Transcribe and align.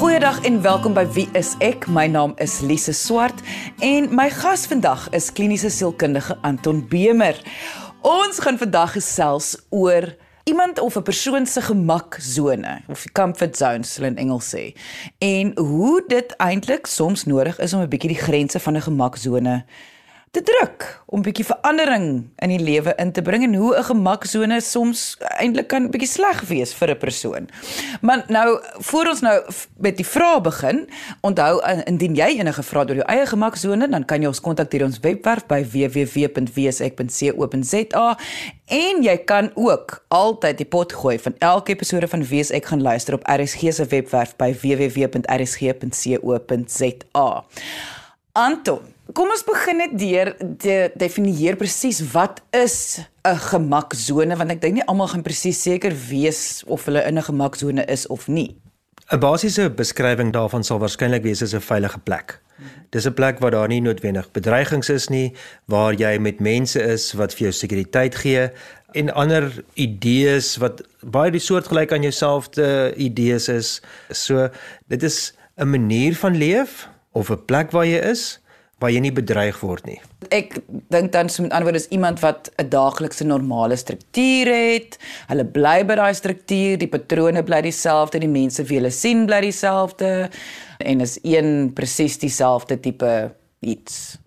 Goeiedag 0.00 0.44
en 0.48 0.62
welkom 0.62 0.94
by 0.96 1.02
Wie 1.12 1.26
is 1.36 1.50
ek? 1.60 1.82
My 1.92 2.06
naam 2.08 2.30
is 2.40 2.62
Lise 2.64 2.94
Swart 2.96 3.42
en 3.84 4.06
my 4.16 4.30
gas 4.32 4.62
vandag 4.70 5.02
is 5.12 5.26
kliniese 5.36 5.68
sielkundige 5.68 6.38
Anton 6.40 6.78
Bemer. 6.88 7.36
Ons 8.00 8.40
gaan 8.40 8.56
vandag 8.56 8.94
gesels 8.96 9.50
oor 9.68 10.08
iemand 10.48 10.80
of 10.80 10.96
'n 10.96 11.04
persoon 11.04 11.46
se 11.46 11.60
gemaksone 11.60 12.80
of 12.88 13.04
comfort 13.12 13.56
zones 13.56 13.96
hulle 13.96 14.08
in 14.08 14.16
Engels 14.16 14.48
sê 14.54 14.72
en 15.18 15.52
hoe 15.58 16.02
dit 16.08 16.34
eintlik 16.36 16.86
soms 16.86 17.24
nodig 17.24 17.58
is 17.58 17.74
om 17.74 17.80
'n 17.80 17.88
bietjie 17.88 18.16
die 18.16 18.24
grense 18.24 18.60
van 18.60 18.76
'n 18.76 18.88
gemaksone 18.88 19.64
te 20.30 20.42
druk 20.46 20.84
om 21.10 21.24
bietjie 21.26 21.42
verandering 21.42 22.04
in 22.38 22.52
die 22.52 22.60
lewe 22.62 22.92
in 23.02 23.10
te 23.10 23.22
bring 23.26 23.42
en 23.42 23.54
hoe 23.58 23.74
'n 23.76 23.84
gemaksone 23.84 24.60
soms 24.62 25.16
eintlik 25.42 25.68
kan 25.68 25.90
bietjie 25.90 26.08
sleg 26.08 26.40
wees 26.46 26.74
vir 26.74 26.90
'n 26.90 26.98
persoon. 26.98 27.48
Maar 28.00 28.24
nou 28.28 28.60
voor 28.78 29.06
ons 29.06 29.20
nou 29.20 29.42
met 29.76 29.96
die 29.96 30.06
vrae 30.06 30.40
begin, 30.40 30.88
onthou 31.20 31.60
indien 31.86 32.14
jy 32.14 32.38
enige 32.38 32.62
vrae 32.62 32.88
oor 32.88 32.94
jou 32.94 33.06
eie 33.06 33.26
gemaksone, 33.26 33.88
dan 33.88 34.04
kan 34.04 34.20
jy 34.20 34.26
ons 34.26 34.40
kontak 34.40 34.70
deur 34.70 34.84
ons 34.84 35.00
webwerf 35.00 35.46
by 35.46 35.64
www.wsek.co.za 35.64 36.58
en 38.66 39.02
jy 39.02 39.16
kan 39.24 39.50
ook 39.54 40.04
altyd 40.08 40.56
die 40.56 40.66
pot 40.66 40.92
gooi 40.92 41.18
van 41.18 41.34
elke 41.38 41.72
episode 41.72 42.08
van 42.08 42.24
Wees 42.24 42.50
ek 42.50 42.64
gaan 42.66 42.82
luister 42.82 43.14
op 43.14 43.26
RSG 43.26 43.72
se 43.72 43.84
webwerf 43.84 44.36
by 44.36 44.54
www.rsg.co.za. 44.54 45.84
Anton 48.32 48.80
Kom 49.16 49.30
ons 49.32 49.42
begin 49.42 49.80
net 49.80 49.94
deur 49.98 50.28
te 50.60 50.74
definieer 51.00 51.56
presies 51.58 51.98
wat 52.12 52.42
is 52.54 53.00
'n 53.26 53.38
gemaksone 53.50 54.36
want 54.36 54.50
ek 54.50 54.60
dink 54.60 54.74
nie 54.74 54.86
almal 54.86 55.08
gaan 55.08 55.22
presies 55.22 55.62
seker 55.62 55.92
wees 56.10 56.62
of 56.66 56.84
hulle 56.84 57.02
in 57.02 57.18
'n 57.18 57.22
gemaksone 57.22 57.84
is 57.88 58.06
of 58.06 58.28
nie. 58.28 58.56
'n 59.10 59.18
Basiese 59.18 59.70
beskrywing 59.70 60.32
daarvan 60.32 60.62
sal 60.62 60.78
waarskynlik 60.78 61.22
wees 61.22 61.42
as 61.42 61.54
'n 61.54 61.60
veilige 61.60 61.98
plek. 61.98 62.40
Dis 62.90 63.06
'n 63.06 63.14
plek 63.14 63.40
waar 63.40 63.50
daar 63.50 63.68
nie 63.68 63.80
noodwendig 63.80 64.30
bedreigings 64.32 64.88
is 64.88 65.08
nie, 65.08 65.34
waar 65.66 65.94
jy 65.94 66.18
met 66.18 66.40
mense 66.40 66.80
is 66.80 67.12
wat 67.12 67.34
vir 67.34 67.50
jou 67.50 67.52
sekuriteit 67.52 68.14
gee 68.14 68.50
en 68.94 69.14
ander 69.14 69.64
idees 69.74 70.56
wat 70.56 70.82
baie 71.02 71.30
die 71.30 71.40
soortgelyk 71.40 71.92
aan 71.92 72.02
jouself 72.02 72.48
te 72.48 72.94
idees 72.96 73.48
is. 73.48 73.80
So 74.10 74.50
dit 74.88 75.02
is 75.02 75.32
'n 75.56 75.70
manier 75.70 76.14
van 76.14 76.36
leef 76.36 76.88
of 77.12 77.30
'n 77.30 77.44
plek 77.46 77.70
waar 77.70 77.86
jy 77.86 77.98
is 77.98 78.40
waar 78.80 78.92
jy 78.92 79.00
nie 79.04 79.12
bedreig 79.12 79.60
word 79.60 79.86
nie. 79.86 79.98
Ek 80.32 80.56
dink 80.92 81.12
dan 81.12 81.28
so 81.28 81.44
met 81.44 81.52
ander 81.52 81.68
woorde 81.68 81.82
is 81.82 81.90
iemand 81.92 82.22
wat 82.24 82.50
'n 82.58 82.68
daaglikse 82.72 83.24
normale 83.24 83.76
struktuur 83.76 84.46
het. 84.46 84.98
Hulle 85.28 85.44
bly 85.44 85.84
by 85.84 85.94
daai 85.94 86.14
struktuur, 86.14 86.78
die 86.78 86.88
patrone 86.88 87.42
bly 87.42 87.60
dieselfde, 87.60 88.18
die 88.18 88.28
mense 88.28 88.64
wie 88.64 88.78
hulle 88.78 88.90
sien 88.90 89.26
bly 89.26 89.40
dieselfde 89.40 90.30
en 90.78 91.00
is 91.00 91.18
een 91.22 91.72
presies 91.74 92.18
dieselfde 92.18 92.80
tipe 92.80 93.34
iets. 93.60 94.18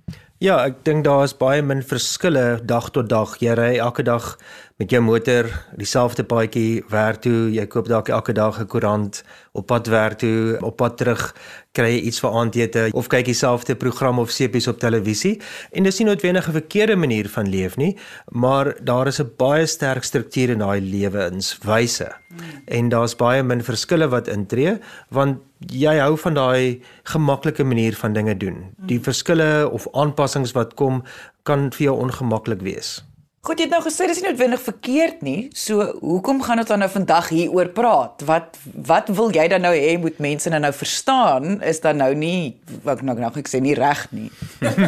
Ja, 0.43 0.65
ek 0.65 0.83
dink 0.83 1.05
daar 1.05 1.23
is 1.23 1.33
baie 1.33 1.61
min 1.61 1.81
verskille 1.81 2.59
dag 2.67 2.89
tot 2.91 3.09
dag. 3.09 3.37
Jy 3.39 3.53
ry 3.55 3.77
elke 3.79 4.03
dag 4.03 4.37
met 4.81 4.89
jou 4.89 5.02
motor 5.05 5.47
dieselfde 5.77 6.23
paadjie 6.25 6.83
werk 6.89 7.21
toe, 7.21 7.52
jy 7.53 7.66
koop 7.69 7.88
dalk 7.91 8.09
elke 8.09 8.33
dag 8.33 8.59
'n 8.59 8.67
koerant 8.67 9.23
op 9.53 9.67
pad 9.67 9.88
werk 9.88 10.17
toe, 10.17 10.57
op 10.61 10.77
pad 10.77 10.97
terug 10.97 11.35
kry 11.71 11.89
jy 11.93 12.02
iets 12.07 12.19
vir 12.19 12.30
aandete 12.30 12.89
of 12.93 13.07
kyk 13.07 13.25
dieselfde 13.25 13.75
program 13.75 14.19
of 14.19 14.31
sepies 14.31 14.67
op 14.67 14.80
televisie 14.80 15.41
en 15.71 15.83
dis 15.83 15.99
nie 15.99 16.07
noodwendig 16.07 16.47
'n 16.47 16.52
verkeerde 16.52 16.95
manier 16.95 17.30
van 17.30 17.49
leef 17.49 17.77
nie, 17.77 17.97
maar 18.31 18.75
daar 18.81 19.07
is 19.07 19.19
'n 19.19 19.31
baie 19.38 19.65
sterk 19.65 20.03
struktuur 20.03 20.49
in 20.49 20.59
daai 20.59 20.81
lewenswyse. 20.81 22.11
Hmm. 22.27 22.39
En 22.65 22.89
daar's 22.89 23.15
baie 23.15 23.43
min 23.43 23.61
verskille 23.61 24.09
wat 24.09 24.27
intree 24.27 24.80
want 25.09 25.37
jy 25.59 25.97
hou 25.99 26.17
van 26.17 26.33
daai 26.33 26.81
gemaklike 27.03 27.63
manier 27.63 27.95
van 27.95 28.13
dinge 28.13 28.37
doen. 28.37 28.73
Die 28.77 28.99
verskille 28.99 29.69
of 29.69 29.87
aanpassings 29.93 30.52
wat 30.52 30.73
kom 30.73 31.03
kan 31.43 31.71
vir 31.71 31.83
jou 31.85 31.99
ongemaklik 31.99 32.61
wees. 32.61 33.03
Goed, 33.43 33.59
jy 33.59 33.65
het 33.65 33.73
nou 33.73 33.81
gesê 33.83 34.05
dis 34.08 34.21
nie 34.21 34.30
noodwendig 34.30 34.61
verkeerd 34.64 35.23
nie. 35.27 35.49
So, 35.59 35.83
hoekom 35.99 36.37
gaan 36.45 36.61
ons 36.61 36.70
dan 36.70 36.80
nou 36.80 36.87
vandag 36.93 37.26
hieroor 37.27 37.73
praat? 37.76 38.23
Wat 38.23 38.55
wat 38.87 39.11
wil 39.17 39.33
jy 39.36 39.49
dan 39.52 39.65
nou 39.67 39.73
hê 39.76 39.98
moet 39.99 40.21
mense 40.23 40.48
nou 40.48 40.61
nou 40.64 40.71
verstaan? 40.71 41.58
Is 41.59 41.83
dan 41.83 41.99
nou 41.99 42.14
nie 42.15 42.55
wat 42.87 43.04
nou 43.04 43.17
nou 43.20 43.33
ek 43.42 43.52
sê 43.52 43.59
nie 43.59 43.76
reg 43.76 44.05
nie. 44.15 44.30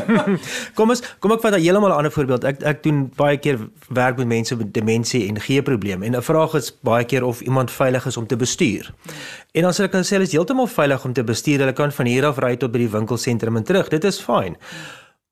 kom 0.79 0.95
ons 0.95 1.03
kom 1.19 1.35
ek 1.35 1.43
vat 1.43 1.59
'n 1.59 1.65
heeltemal 1.67 1.97
ander 1.97 2.15
voorbeeld. 2.15 2.47
Ek 2.47 2.63
ek 2.63 2.81
doen 2.87 3.11
baie 3.19 3.35
keer 3.35 3.59
werk 3.91 4.23
met 4.23 4.31
mense 4.31 4.55
met 4.55 4.71
demensie 4.71 5.27
en 5.27 5.35
geheueprobleme 5.35 6.07
en 6.07 6.15
'n 6.15 6.23
vraag 6.23 6.55
is 6.55 6.71
baie 6.79 7.03
keer 7.03 7.27
of 7.27 7.43
iemand 7.43 7.75
veilig 7.75 8.07
is 8.07 8.15
om 8.15 8.27
te 8.27 8.39
bestuur. 8.39 8.87
En 9.51 9.67
dan 9.67 9.75
sê 9.75 9.83
ek 9.83 9.91
kan 9.91 10.07
sê 10.07 10.15
hulle 10.15 10.31
is 10.31 10.31
heeltemal 10.31 10.71
veilig 10.71 11.03
om 11.03 11.11
te 11.11 11.27
bestuur. 11.27 11.59
Hulle 11.59 11.75
kan 11.75 11.91
van 11.91 12.05
hier 12.05 12.23
af 12.23 12.39
ry 12.39 12.55
tot 12.55 12.71
by 12.71 12.87
die 12.87 12.93
winkelsentrum 12.95 13.57
en 13.57 13.67
terug. 13.67 13.91
Dit 13.91 14.07
is 14.07 14.23
fyn. 14.23 14.55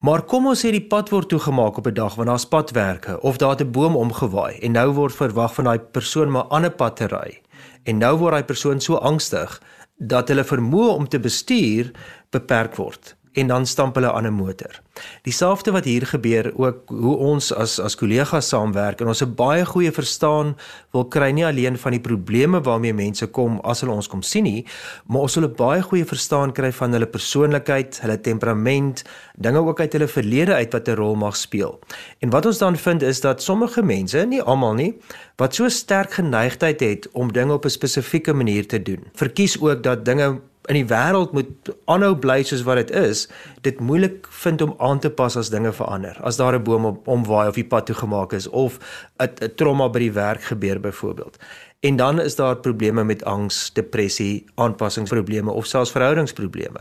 Maar 0.04 0.20
kom 0.28 0.50
ons 0.50 0.60
sê 0.60 0.68
die 0.74 0.84
pad 0.84 1.08
word 1.08 1.30
toegemaak 1.32 1.78
op 1.80 1.86
'n 1.88 1.96
dag 1.96 2.14
wanneer 2.14 2.36
daar's 2.36 2.52
padwerke 2.54 3.20
of 3.20 3.36
daar 3.36 3.56
'n 3.60 3.70
boom 3.70 3.96
omgewaai 3.96 4.58
en 4.58 4.72
nou 4.72 4.90
word 4.92 5.14
verwag 5.14 5.54
van 5.54 5.64
daai 5.64 5.78
persoon 5.78 6.30
maar 6.30 6.50
ander 6.56 6.70
pad 6.70 6.96
te 6.96 7.06
ry. 7.06 7.40
En 7.84 7.98
nou 7.98 8.16
word 8.18 8.32
daai 8.32 8.44
persoon 8.44 8.80
so 8.80 8.94
angstig 8.94 9.62
dat 9.96 10.28
hulle 10.28 10.44
vermoë 10.44 10.94
om 10.94 11.08
te 11.08 11.20
bestuur 11.20 11.90
beperk 12.30 12.76
word 12.76 13.16
en 13.34 13.46
dan 13.46 13.66
stamp 13.66 13.94
hulle 13.94 14.12
aan 14.12 14.26
'n 14.26 14.32
motor. 14.32 14.80
Dieselfde 15.22 15.70
wat 15.70 15.84
hier 15.84 16.06
gebeur 16.06 16.52
ook 16.56 16.88
hoe 16.88 17.16
ons 17.16 17.54
as 17.54 17.78
as 17.80 17.96
kollegas 17.96 18.48
saamwerk 18.48 19.00
en 19.00 19.06
ons 19.06 19.22
'n 19.22 19.34
baie 19.34 19.64
goeie 19.64 19.92
verstaan 19.92 20.56
wil 20.92 21.04
kry 21.04 21.30
nie 21.30 21.46
alleen 21.46 21.78
van 21.78 21.90
die 21.90 22.00
probleme 22.00 22.60
waarmee 22.60 22.94
mense 22.94 23.26
kom 23.26 23.60
as 23.60 23.80
hulle 23.80 23.92
ons 23.92 24.08
kom 24.08 24.22
sien 24.22 24.42
nie, 24.42 24.66
maar 25.06 25.20
ons 25.20 25.34
wil 25.34 25.48
'n 25.48 25.54
baie 25.56 25.82
goeie 25.82 26.04
verstaan 26.04 26.52
kry 26.52 26.72
van 26.72 26.92
hulle 26.92 27.06
persoonlikheid, 27.06 28.00
hulle 28.00 28.20
temperament, 28.20 29.04
dinge 29.36 29.58
ook 29.58 29.80
uit 29.80 29.92
hulle 29.92 30.08
verlede 30.08 30.54
uit 30.54 30.72
wat 30.72 30.88
'n 30.88 30.94
rol 30.94 31.14
mag 31.14 31.36
speel. 31.36 31.78
En 32.20 32.30
wat 32.30 32.46
ons 32.46 32.58
dan 32.58 32.76
vind 32.76 33.02
is 33.02 33.20
dat 33.20 33.42
sommige 33.42 33.82
mense, 33.82 34.26
nie 34.26 34.42
almal 34.42 34.74
nie, 34.74 34.94
wat 35.36 35.54
so 35.54 35.68
sterk 35.68 36.12
geneigtheid 36.12 36.80
het 36.80 37.08
om 37.12 37.32
dinge 37.32 37.52
op 37.52 37.64
'n 37.64 37.70
spesifieke 37.70 38.32
manier 38.32 38.66
te 38.66 38.82
doen, 38.82 39.04
verkies 39.14 39.60
ook 39.60 39.82
dat 39.82 40.04
dinge 40.04 40.40
in 40.68 40.78
die 40.78 40.86
wêreld 40.88 41.32
moet 41.36 41.70
aanhou 41.90 42.14
bly 42.16 42.42
soos 42.42 42.62
wat 42.64 42.76
dit 42.76 42.90
is, 42.96 43.26
dit 43.66 43.80
moeilik 43.80 44.26
vind 44.42 44.62
om 44.64 44.74
aan 44.78 45.00
te 45.00 45.10
pas 45.10 45.36
as 45.36 45.50
dinge 45.52 45.72
verander. 45.72 46.16
As 46.22 46.36
daar 46.36 46.54
'n 46.54 46.62
boom 46.62 46.84
op 46.84 47.08
omwaai 47.08 47.48
of 47.48 47.54
die 47.54 47.64
pad 47.64 47.86
toegemaak 47.86 48.32
is 48.32 48.48
of 48.48 48.78
'n 49.20 49.54
trauma 49.56 49.88
by 49.88 49.98
die 49.98 50.12
werk 50.12 50.42
gebeur 50.42 50.80
byvoorbeeld. 50.80 51.36
En 51.80 51.96
dan 51.96 52.20
is 52.20 52.36
daar 52.36 52.56
probleme 52.56 53.04
met 53.04 53.24
angs, 53.24 53.72
depressie, 53.72 54.44
aanpassingsprobleme 54.54 55.50
of 55.50 55.66
selfs 55.66 55.90
verhoudingsprobleme. 55.90 56.80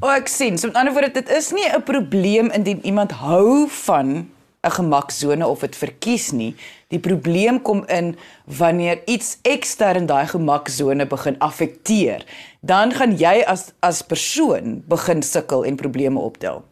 O, 0.00 0.08
ek 0.08 0.28
sien. 0.28 0.58
So 0.58 0.66
met 0.66 0.76
ander 0.76 0.92
woorde, 0.92 1.10
dit 1.10 1.28
is 1.28 1.52
nie 1.52 1.68
'n 1.68 1.82
probleem 1.82 2.50
indien 2.50 2.84
iemand 2.84 3.12
hou 3.12 3.68
van 3.68 4.28
'n 4.64 4.70
gemaksone 4.70 5.46
of 5.46 5.60
dit 5.60 5.76
verkies 5.76 6.32
nie. 6.32 6.54
Die 6.88 6.98
probleem 6.98 7.62
kom 7.62 7.84
in 7.86 8.16
wanneer 8.44 9.02
iets 9.06 9.38
ekstern 9.42 10.06
daai 10.06 10.26
gemaksone 10.26 11.06
begin 11.06 11.38
affekteer. 11.38 12.24
Dan 12.60 12.92
gaan 12.92 13.16
jy 13.18 13.44
as 13.46 13.72
as 13.80 14.02
persoon 14.02 14.82
begin 14.88 15.22
sukkel 15.22 15.64
en 15.64 15.76
probleme 15.76 16.18
optel 16.18 16.64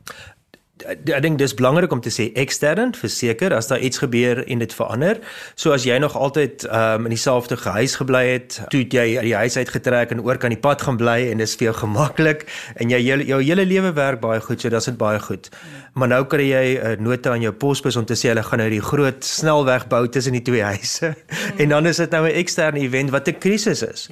ek 0.87 1.23
dink 1.23 1.39
dis 1.39 1.55
belangrik 1.55 1.93
om 1.93 2.01
te 2.01 2.11
sê 2.11 2.31
ekstern 2.39 2.95
verseker 2.97 3.55
as 3.57 3.69
daar 3.71 3.83
iets 3.83 3.99
gebeur 4.03 4.43
en 4.47 4.63
dit 4.63 4.75
verander. 4.75 5.21
So 5.55 5.73
as 5.73 5.85
jy 5.85 5.99
nog 6.03 6.17
altyd 6.17 6.67
um, 6.69 7.07
in 7.09 7.15
dieselfde 7.15 7.57
huis 7.57 7.97
gebly 8.01 8.25
het, 8.29 8.59
toe 8.73 8.83
jy 8.83 9.07
uit 9.19 9.27
die 9.29 9.37
huis 9.37 9.57
uitgetrek 9.57 10.15
en 10.15 10.23
oor 10.25 10.41
kan 10.43 10.55
die 10.55 10.61
pad 10.61 10.83
gaan 10.83 10.99
bly 11.01 11.19
en 11.31 11.43
dis 11.43 11.55
vir 11.59 11.71
jou 11.71 11.77
gemaklik 11.83 12.47
en 12.77 12.91
jy 12.93 13.01
jou, 13.05 13.21
jou 13.33 13.41
hele 13.43 13.67
lewe 13.69 13.93
werk 13.97 14.21
baie 14.21 14.41
goed, 14.41 14.61
so 14.61 14.73
dis 14.73 14.91
dit 14.91 14.99
baie 14.99 15.21
goed. 15.23 15.51
Maar 15.95 16.09
nou 16.15 16.23
kry 16.25 16.49
jy 16.49 16.67
'n 16.97 17.05
nota 17.05 17.33
aan 17.33 17.43
jou 17.43 17.53
posbus 17.53 17.97
om 17.97 18.05
te 18.05 18.15
sê 18.15 18.33
hulle 18.33 18.43
gaan 18.43 18.59
nou 18.59 18.71
die 18.71 18.81
groot 18.81 19.25
snelweg 19.25 19.89
bou 19.89 20.09
tussen 20.09 20.33
die 20.33 20.43
twee 20.43 20.63
huise. 20.63 21.15
en 21.61 21.69
dan 21.69 21.87
is 21.87 21.97
dit 21.97 22.11
nou 22.11 22.27
'n 22.27 22.35
eksterne 22.35 22.81
event 22.81 23.11
wat 23.11 23.29
'n 23.29 23.39
krisis 23.39 23.83
is. 23.83 24.09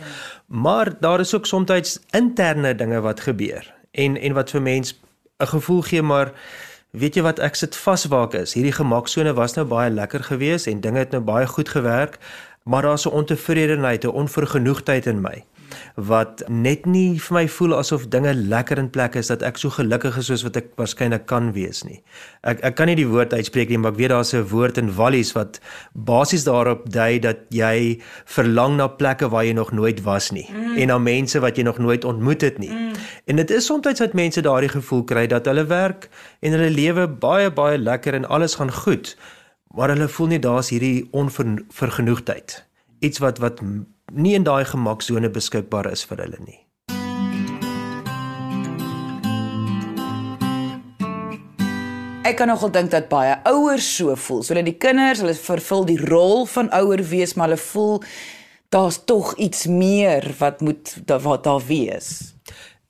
Maar 0.47 0.93
daar 1.01 1.21
is 1.21 1.35
ook 1.35 1.47
soms 1.47 1.99
interne 2.11 2.75
dinge 2.75 3.01
wat 3.01 3.21
gebeur 3.21 3.75
en 3.91 4.17
en 4.17 4.33
wat 4.33 4.51
vir 4.51 4.63
mense 4.63 4.95
'n 5.41 5.47
gevoel 5.47 5.83
gee 5.83 6.03
maar 6.03 6.33
weet 6.91 7.15
jy 7.15 7.23
wat 7.23 7.39
ek 7.39 7.55
sit 7.55 7.77
vas 7.77 8.05
waar 8.05 8.27
ek 8.27 8.35
is. 8.35 8.55
Hierdie 8.55 8.75
gemaksone 8.75 9.33
was 9.35 9.55
nou 9.55 9.67
baie 9.67 9.91
lekker 9.91 10.25
geweest 10.25 10.67
en 10.67 10.81
dinge 10.81 10.99
het 10.99 11.11
nou 11.11 11.23
baie 11.23 11.47
goed 11.47 11.69
gewerk, 11.69 12.19
maar 12.65 12.83
daar's 12.83 13.07
'n 13.07 13.15
ontevredenheid, 13.15 14.05
'n 14.05 14.09
onvergenoegdheid 14.09 15.07
in 15.07 15.21
my 15.21 15.45
wat 15.95 16.43
net 16.49 16.87
nie 16.87 17.19
vir 17.19 17.35
my 17.35 17.45
voel 17.49 17.77
asof 17.79 18.09
dinge 18.13 18.35
lekker 18.35 18.79
in 18.79 18.91
plek 18.91 19.17
is 19.21 19.31
dat 19.33 19.43
ek 19.43 19.59
so 19.59 19.71
gelukkig 19.71 20.17
is 20.21 20.31
soos 20.31 20.45
wat 20.47 20.57
ek 20.57 20.73
waarskynlik 20.81 21.27
kan 21.27 21.53
wees 21.57 21.85
nie. 21.85 22.01
Ek 22.43 22.63
ek 22.65 22.77
kan 22.79 22.91
nie 22.91 22.99
die 22.99 23.09
woord 23.09 23.35
uitspreek 23.35 23.69
nie, 23.69 23.79
maar 23.79 23.93
ek 23.93 23.99
weet 23.99 24.13
daar's 24.15 24.35
'n 24.35 24.47
woord 24.51 24.79
in 24.79 24.95
Wallis 24.95 25.33
wat 25.33 25.61
basies 25.95 26.45
daarop 26.45 26.91
dui 26.91 27.19
dat 27.19 27.47
jy 27.51 28.01
verlang 28.27 28.77
na 28.77 28.89
plekke 28.89 29.29
waar 29.29 29.45
jy 29.45 29.53
nog 29.53 29.73
nooit 29.73 30.03
was 30.03 30.31
nie 30.31 30.49
mm. 30.51 30.77
en 30.77 30.89
na 30.89 30.99
mense 30.99 31.41
wat 31.41 31.57
jy 31.57 31.63
nog 31.63 31.79
nooit 31.79 32.05
ontmoet 32.05 32.41
het 32.41 32.59
nie. 32.59 32.71
Mm. 32.71 32.93
En 33.27 33.37
dit 33.37 33.51
is 33.51 33.67
soms 33.67 33.99
dat 33.99 34.13
mense 34.13 34.41
daardie 34.41 34.69
gevoel 34.69 35.05
kry 35.05 35.27
dat 35.27 35.47
hulle 35.47 35.65
werk 35.67 36.09
en 36.41 36.53
hulle 36.53 36.71
lewe 36.71 37.07
baie 37.09 37.51
baie 37.51 37.79
lekker 37.79 38.15
en 38.15 38.29
alles 38.29 38.55
gaan 38.55 38.73
goed, 38.73 39.17
maar 39.75 39.89
hulle 39.89 40.09
voel 40.09 40.27
nie 40.27 40.39
daar's 40.39 40.71
hierdie 40.71 41.09
onvergenoegdheid. 41.11 42.65
Iets 43.01 43.19
wat 43.19 43.39
wat 43.39 43.61
nie 44.11 44.35
in 44.35 44.45
daai 44.45 44.65
gemaksone 44.65 45.31
beskikbaar 45.31 45.91
is 45.93 46.05
vir 46.09 46.25
hulle 46.25 46.41
nie. 46.45 46.59
Ek 52.31 52.37
kan 52.39 52.51
nogal 52.53 52.71
dink 52.71 52.93
dat 52.93 53.09
baie 53.11 53.39
ouers 53.49 53.87
so 53.97 54.15
voel. 54.15 54.43
So 54.45 54.55
hulle 54.55 54.67
die 54.67 54.77
kinders, 54.79 55.23
hulle 55.23 55.35
vervul 55.35 55.87
die 55.89 55.99
rol 55.99 56.45
van 56.53 56.69
ouer 56.77 57.03
wees, 57.11 57.35
maar 57.35 57.51
hulle 57.51 57.63
voel 57.63 58.05
daar's 58.71 59.01
tog 59.05 59.33
iets 59.35 59.65
meer 59.67 60.29
wat 60.39 60.61
moet 60.63 60.93
da, 61.09 61.19
wat 61.19 61.45
daar 61.49 61.63
wees. 61.67 62.35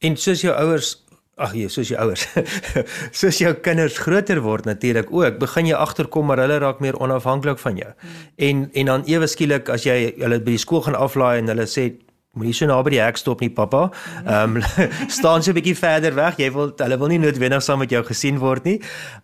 En 0.05 0.19
soos 0.21 0.43
jou 0.45 0.53
ouers 0.53 0.99
Ag 1.41 1.55
nee, 1.57 1.71
soos 1.73 1.89
jou 1.89 1.97
ouers. 2.01 2.27
soos 3.21 3.39
jou 3.41 3.53
kinders 3.65 3.99
groter 4.05 4.43
word 4.45 4.69
natuurlik 4.69 5.09
ook, 5.13 5.39
begin 5.41 5.71
jy 5.71 5.79
agterkom 5.79 6.29
maar 6.29 6.43
hulle 6.43 6.61
raak 6.61 6.83
meer 6.85 6.99
onafhanklik 7.01 7.59
van 7.63 7.81
jou. 7.81 7.91
Hmm. 8.01 8.21
En 8.49 8.63
en 8.83 8.93
dan 8.93 9.09
ewe 9.09 9.29
skielik 9.31 9.73
as 9.73 9.89
jy 9.89 10.15
hulle 10.19 10.41
by 10.45 10.57
die 10.59 10.63
skool 10.63 10.85
gaan 10.85 10.99
aflaai 10.99 11.39
en 11.41 11.53
hulle 11.55 11.69
sê 11.71 11.91
Moenie 12.38 12.53
so 12.55 12.67
naby 12.71 12.93
die 12.94 13.00
hek 13.03 13.17
stop 13.19 13.41
nie, 13.43 13.49
pappa. 13.50 13.88
Ehm 14.23 14.61
um, 14.61 14.62
staan 15.19 15.43
so 15.43 15.50
'n 15.50 15.56
bietjie 15.56 15.75
verder 15.75 16.15
weg. 16.15 16.37
Jy 16.38 16.53
wil 16.55 16.71
hulle 16.79 16.99
wil 16.99 17.11
nie 17.11 17.19
noodwendig 17.19 17.62
saam 17.62 17.82
met 17.82 17.91
jou 17.91 18.05
gesien 18.06 18.38
word 18.38 18.62
nie. 18.65 18.77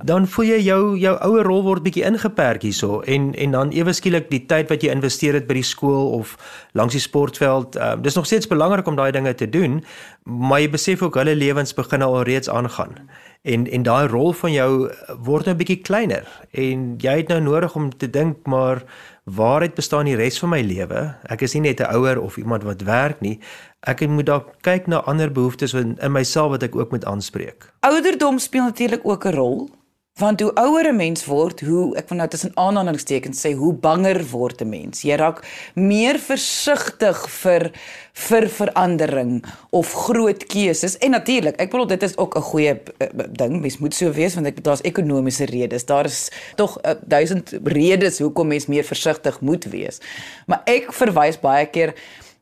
Dan 0.02 0.26
voel 0.26 0.46
jy 0.46 0.58
jou 0.66 0.98
jou 0.98 1.12
ouer 1.28 1.46
rol 1.46 1.62
word 1.62 1.84
bietjie 1.86 2.02
ingeperk 2.02 2.66
hierso 2.66 3.04
en 3.06 3.30
en 3.34 3.54
dan 3.54 3.70
ewe 3.70 3.94
skielik 3.94 4.26
die 4.30 4.42
tyd 4.50 4.66
wat 4.68 4.82
jy 4.82 4.90
investeer 4.90 5.38
het 5.38 5.46
by 5.46 5.54
die 5.54 5.62
skool 5.62 6.18
of 6.18 6.34
langs 6.74 6.98
die 6.98 7.04
sportveld, 7.06 7.76
ehm 7.76 7.92
um, 7.92 8.02
dis 8.02 8.18
nog 8.18 8.26
steeds 8.26 8.50
belangrik 8.50 8.86
om 8.90 8.98
daai 8.98 9.12
dinge 9.12 9.34
te 9.34 9.46
doen, 9.46 9.84
maar 10.24 10.60
jy 10.60 10.70
besef 10.70 11.02
ook 11.02 11.14
hulle 11.14 11.38
lewens 11.38 11.74
begin 11.78 12.02
al 12.02 12.22
reeds 12.26 12.50
aangaan. 12.50 13.06
En 13.46 13.70
en 13.70 13.82
daai 13.82 14.08
rol 14.10 14.32
van 14.32 14.52
jou 14.52 14.90
word 15.22 15.46
nou 15.46 15.54
'n 15.54 15.62
bietjie 15.62 15.82
kleiner 15.82 16.26
en 16.50 16.98
jy 16.98 17.16
het 17.22 17.28
nou 17.28 17.40
nodig 17.40 17.76
om 17.76 17.90
te 17.96 18.10
dink 18.10 18.46
maar 18.46 18.82
waaruit 19.26 19.74
bestaan 19.74 20.06
die 20.06 20.16
res 20.16 20.38
van 20.38 20.52
my 20.54 20.60
lewe? 20.62 21.00
Ek 21.26 21.42
is 21.42 21.54
nie 21.54 21.62
net 21.66 21.80
'n 21.80 21.90
ouer 21.94 22.20
of 22.20 22.36
iemand 22.38 22.62
wat 22.62 22.82
werk 22.82 23.20
nie. 23.20 23.40
Ek 23.82 24.06
moet 24.06 24.26
dalk 24.26 24.62
kyk 24.62 24.86
na 24.86 25.02
ander 25.02 25.32
behoeftes 25.32 25.74
in, 25.74 25.98
in 25.98 26.12
myself 26.12 26.50
wat 26.50 26.62
ek 26.62 26.76
ook 26.76 26.90
moet 26.90 27.04
aanspreek. 27.04 27.72
Ouderdom 27.80 28.38
speel 28.38 28.64
natuurlik 28.64 29.00
ook 29.04 29.26
'n 29.26 29.34
rol. 29.34 29.70
Want 30.16 30.40
hoe 30.40 30.54
ouer 30.54 30.88
'n 30.88 30.96
mens 30.96 31.24
word, 31.24 31.60
hoe 31.60 31.96
ek 31.96 32.08
wil 32.08 32.18
nou 32.18 32.28
tussen 32.28 32.50
aanhalingstekens 32.54 33.40
sê, 33.40 33.52
hoe 33.52 33.72
banger 33.72 34.24
word 34.30 34.62
'n 34.62 34.68
mens. 34.68 35.02
Jy 35.02 35.14
raak 35.14 35.44
meer 35.74 36.18
versigtig 36.18 37.28
vir 37.28 37.70
vir 38.12 38.48
verandering 38.48 39.44
of 39.70 39.92
groot 39.92 40.46
keuses. 40.46 40.96
En 40.98 41.10
natuurlik, 41.10 41.56
ek 41.60 41.70
bedoel 41.70 41.86
dit 41.86 42.02
is 42.02 42.16
ook 42.16 42.36
'n 42.36 42.40
goeie 42.40 42.80
uh, 42.98 43.06
ding. 43.28 43.60
Mens 43.60 43.78
moet 43.78 43.94
so 43.94 44.10
wees 44.10 44.34
want 44.34 44.46
ek 44.46 44.64
daar's 44.64 44.80
ekonomiese 44.80 45.44
redes. 45.44 45.84
Daar 45.84 46.04
is 46.04 46.30
tog 46.54 46.78
uh, 46.82 46.90
duisend 47.04 47.52
redes 47.64 48.18
hoekom 48.18 48.48
mens 48.48 48.66
meer 48.66 48.84
versigtig 48.84 49.40
moet 49.40 49.64
wees. 49.64 50.00
Maar 50.46 50.62
ek 50.64 50.92
verwys 50.92 51.40
baie 51.40 51.66
keer 51.66 51.94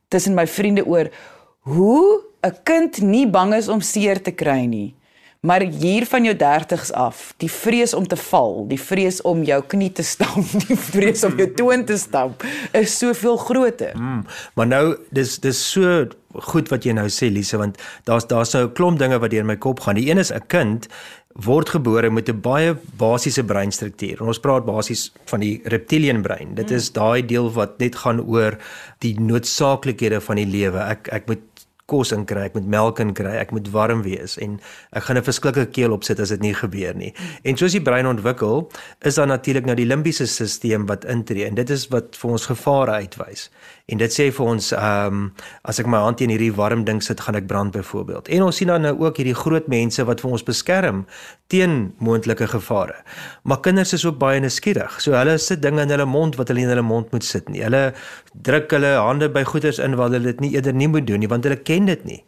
tussen 0.07 0.33
my 0.33 0.47
vriende 0.47 0.85
oor 0.85 1.11
hoe 1.59 2.21
'n 2.41 2.55
kind 2.63 3.01
nie 3.01 3.27
bang 3.27 3.53
is 3.53 3.67
om 3.67 3.81
seer 3.81 4.21
te 4.21 4.31
kry 4.31 4.65
nie. 4.65 4.95
Maar 5.45 5.61
hier 5.61 6.05
van 6.09 6.25
jou 6.25 6.35
30s 6.35 6.91
af, 6.97 7.33
die 7.37 7.51
vrees 7.51 7.93
om 7.93 8.07
te 8.07 8.17
val, 8.17 8.63
die 8.69 8.79
vrees 8.81 9.21
om 9.21 9.43
jou 9.45 9.61
knie 9.73 9.91
te 9.93 10.03
stamp, 10.03 10.49
die 10.67 10.77
vrees 10.77 11.23
om 11.27 11.37
jou 11.37 11.49
toon 11.57 11.85
te 11.85 11.97
stamp, 12.01 12.43
is 12.73 12.97
soveel 12.97 13.37
groter. 13.37 13.93
Mm, 13.97 14.23
maar 14.57 14.69
nou 14.71 14.85
dis 15.13 15.37
dis 15.43 15.59
so 15.71 16.07
goed 16.49 16.71
wat 16.73 16.85
jy 16.87 16.95
nou 16.97 17.05
sê 17.13 17.29
Lise, 17.31 17.59
want 17.61 17.77
daar's 18.09 18.25
daar's 18.31 18.55
so 18.55 18.65
'n 18.65 18.73
klomp 18.73 18.99
dinge 18.99 19.19
wat 19.21 19.31
deur 19.31 19.45
my 19.45 19.55
kop 19.55 19.85
gaan. 19.85 19.95
Die 19.95 20.09
een 20.09 20.17
is 20.17 20.33
'n 20.33 20.47
kind 20.47 20.89
word 21.35 21.69
gebore 21.69 22.09
met 22.09 22.29
'n 22.29 22.41
baie 22.41 22.75
basiese 22.97 23.43
breinstruktuur. 23.43 24.21
Ons 24.21 24.39
praat 24.39 24.65
basies 24.65 25.11
van 25.25 25.39
die 25.39 25.61
reptilian 25.63 26.21
brein. 26.21 26.55
Dit 26.55 26.71
is 26.71 26.91
daai 26.91 27.25
deel 27.25 27.51
wat 27.51 27.79
net 27.79 27.95
gaan 27.95 28.21
oor 28.21 28.57
die 28.99 29.19
noodsaaklikhede 29.19 30.21
van 30.21 30.35
die 30.35 30.45
lewe. 30.45 30.79
Ek 30.79 31.07
ek 31.07 31.27
moet 31.27 31.64
kos 31.85 32.11
in 32.15 32.25
kry, 32.25 32.47
ek 32.49 32.55
moet 32.57 32.65
melk 32.65 32.99
in 33.03 33.13
kry, 33.13 33.35
ek 33.37 33.51
moet 33.53 33.67
warm 33.73 34.01
wees 34.05 34.37
en 34.41 34.57
ek 34.91 35.03
gaan 35.07 35.17
'n 35.17 35.23
verskriklike 35.23 35.71
keel 35.71 35.93
opsit 35.93 36.19
as 36.19 36.29
dit 36.29 36.41
nie 36.41 36.53
gebeur 36.53 36.95
nie. 36.95 37.13
En 37.43 37.57
soos 37.57 37.71
die 37.71 37.81
brein 37.81 38.07
ontwikkel, 38.07 38.71
is 39.01 39.15
daar 39.15 39.27
natuurlik 39.27 39.65
nou 39.65 39.75
die 39.75 39.85
limbiese 39.85 40.25
stelsel 40.25 40.85
wat 40.87 41.05
intree 41.05 41.45
en 41.45 41.55
dit 41.55 41.69
is 41.69 41.87
wat 41.89 42.15
vir 42.15 42.31
ons 42.31 42.45
gevare 42.45 42.91
uitwys. 42.91 43.49
En 43.87 43.97
dit 43.97 44.11
sê 44.11 44.31
vir 44.31 44.45
ons 44.45 44.71
ehm 44.71 45.13
um, 45.13 45.33
as 45.63 45.79
ek 45.79 45.85
my 45.85 45.97
hand 45.97 46.21
in 46.21 46.29
hierdie 46.29 46.53
warm 46.55 46.85
ding 46.85 47.03
sit, 47.03 47.19
gaan 47.21 47.35
ek 47.35 47.47
brand 47.47 47.71
byvoorbeeld. 47.71 48.27
En 48.27 48.43
ons 48.43 48.55
sien 48.55 48.67
dan 48.67 48.81
nou 48.81 48.95
ook 48.99 49.17
hierdie 49.17 49.35
groot 49.35 49.67
mense 49.67 50.03
wat 50.03 50.21
vir 50.21 50.31
ons 50.31 50.43
beskerm 50.43 51.05
teen 51.47 51.93
moontlike 51.99 52.47
gevare. 52.47 52.95
Maar 53.43 53.59
kinders 53.59 53.93
is 53.93 54.05
ook 54.05 54.17
baie 54.17 54.39
nuuskierig. 54.39 55.01
So 55.01 55.13
hulle 55.13 55.37
sit 55.37 55.61
dinge 55.61 55.81
in 55.81 55.89
hulle 55.89 56.05
mond 56.05 56.35
wat 56.35 56.47
hulle 56.47 56.61
in 56.61 56.69
hulle 56.69 56.81
mond 56.81 57.11
moet 57.11 57.23
sit 57.23 57.49
nie. 57.49 57.61
Hulle 57.61 57.93
druk 58.33 58.71
hulle 58.71 58.95
hande 58.97 59.29
by 59.29 59.43
goeders 59.43 59.77
in 59.79 59.95
wat 59.99 60.11
hulle 60.11 60.33
dit 60.33 60.41
nie 60.41 60.55
eerder 60.55 60.73
nie 60.73 60.87
moet 60.87 61.05
doen 61.05 61.19
nie 61.19 61.29
want 61.29 61.43
hulle 61.45 61.57
ken 61.61 61.74
dit 61.83 62.05
nie. 62.05 62.23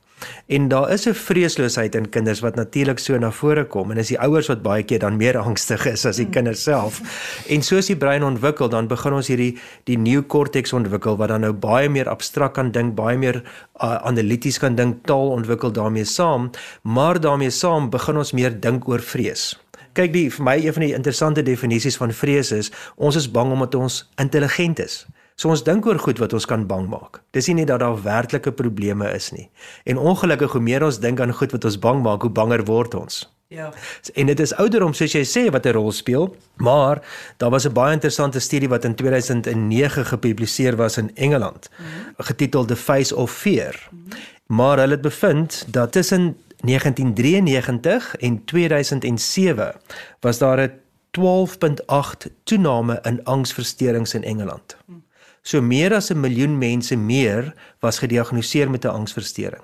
En 0.45 0.67
daar 0.67 0.91
is 0.91 1.05
'n 1.05 1.13
vreesloosheid 1.13 1.95
in 1.95 2.09
kinders 2.09 2.39
wat 2.39 2.55
natuurlik 2.55 2.99
so 2.99 3.17
na 3.17 3.31
vore 3.31 3.65
kom 3.65 3.91
en 3.91 3.97
is 3.97 4.07
die 4.07 4.19
ouers 4.19 4.47
wat 4.47 4.61
baie 4.61 4.83
keer 4.83 4.99
dan 4.99 5.17
meer 5.17 5.37
angstig 5.47 5.85
is 5.85 6.05
as 6.05 6.15
die 6.15 6.23
hmm. 6.23 6.33
kinders 6.33 6.63
self. 6.63 7.01
En 7.47 7.61
soos 7.61 7.85
die 7.85 7.97
brein 7.97 8.23
ontwikkel, 8.23 8.69
dan 8.69 8.87
begin 8.87 9.13
ons 9.13 9.27
hierdie 9.27 9.57
die 9.83 9.97
neokorteks 9.97 10.73
ontwikkel 10.73 11.17
wat 11.17 11.27
dan 11.27 11.41
nou 11.41 11.53
baie 11.53 11.89
meer 11.89 12.09
abstrakt 12.09 12.53
kan 12.53 12.71
dink, 12.71 12.95
baie 12.95 13.17
meer 13.17 13.43
uh, 13.81 13.95
analities 13.95 14.57
kan 14.57 14.75
dink, 14.75 15.05
taal 15.05 15.29
ontwikkel 15.29 15.71
daarmee 15.71 16.05
saam, 16.05 16.49
maar 16.81 17.19
daarmee 17.19 17.49
saam 17.49 17.89
begin 17.89 18.17
ons 18.17 18.31
meer 18.31 18.59
dink 18.61 18.87
oor 18.87 18.99
vrees. 18.99 19.59
Kyk, 19.93 20.13
die 20.13 20.29
vir 20.31 20.43
my 20.43 20.55
een 20.65 20.73
van 20.73 20.81
die 20.81 20.93
interessante 20.93 21.43
definisies 21.43 21.97
van 21.97 22.11
vrees 22.11 22.51
is 22.51 22.71
ons 22.95 23.15
is 23.15 23.31
bang 23.31 23.51
omdat 23.51 23.75
ons 23.75 24.09
intelligent 24.17 24.79
is. 24.79 25.05
So 25.37 25.51
ons 25.53 25.61
dink 25.61 25.85
oor 25.85 25.99
goed 26.01 26.17
wat 26.17 26.33
ons 26.33 26.47
kan 26.49 26.63
bang 26.65 26.87
maak. 26.89 27.19
Dis 27.37 27.45
nie 27.45 27.59
net 27.59 27.69
dat 27.69 27.83
daar 27.83 27.99
werklike 28.01 28.51
probleme 28.57 29.05
is 29.13 29.29
nie. 29.35 29.51
En 29.85 29.99
ongelukkig 30.01 30.55
hoe 30.57 30.61
meer 30.65 30.85
ons 30.87 30.97
dink 30.97 31.19
aan 31.21 31.33
goed 31.33 31.51
wat 31.53 31.67
ons 31.69 31.77
bang 31.77 31.99
maak, 32.01 32.25
hoe 32.25 32.33
banger 32.33 32.63
word 32.65 32.95
ons. 32.97 33.19
Ja. 33.53 33.69
En 34.17 34.31
dit 34.31 34.39
is 34.41 34.55
ouderdom 34.57 34.95
soos 34.97 35.13
jy 35.13 35.21
sê 35.23 35.43
wat 35.53 35.65
'n 35.69 35.77
rol 35.77 35.91
speel, 35.91 36.35
maar 36.57 37.05
daar 37.37 37.53
was 37.53 37.67
'n 37.67 37.73
baie 37.73 37.93
interessante 37.93 38.39
studie 38.39 38.69
wat 38.69 38.83
in 38.83 38.95
2009 38.95 40.05
gepubliseer 40.05 40.75
was 40.75 40.97
in 40.97 41.11
Engeland, 41.15 41.69
mm 41.69 41.85
-hmm. 41.85 42.25
getiteld 42.25 42.67
The 42.67 42.75
Face 42.75 43.15
of 43.15 43.31
Fear. 43.31 43.89
Mm 43.91 44.03
-hmm. 44.03 44.17
Maar 44.57 44.79
hulle 44.79 44.91
het 44.91 45.01
bevind 45.01 45.65
dat 45.71 45.91
tussen 45.91 46.37
1993 46.65 48.15
en 48.15 48.45
2007 48.45 49.75
was 50.19 50.37
daar 50.37 50.59
'n 50.59 50.71
12.8 51.11 52.29
toename 52.43 52.99
in 53.03 53.23
angsversteurings 53.23 54.13
in 54.13 54.23
Engeland. 54.23 54.77
Mm 54.85 54.95
-hmm. 54.95 55.05
So 55.47 55.61
meer 55.63 55.93
as 55.95 56.11
'n 56.11 56.19
miljoen 56.19 56.57
mense 56.57 56.95
meer 56.95 57.53
was 57.79 57.99
gediagnoseer 58.03 58.69
met 58.69 58.85
'n 58.85 58.95
angsversteuring. 58.99 59.63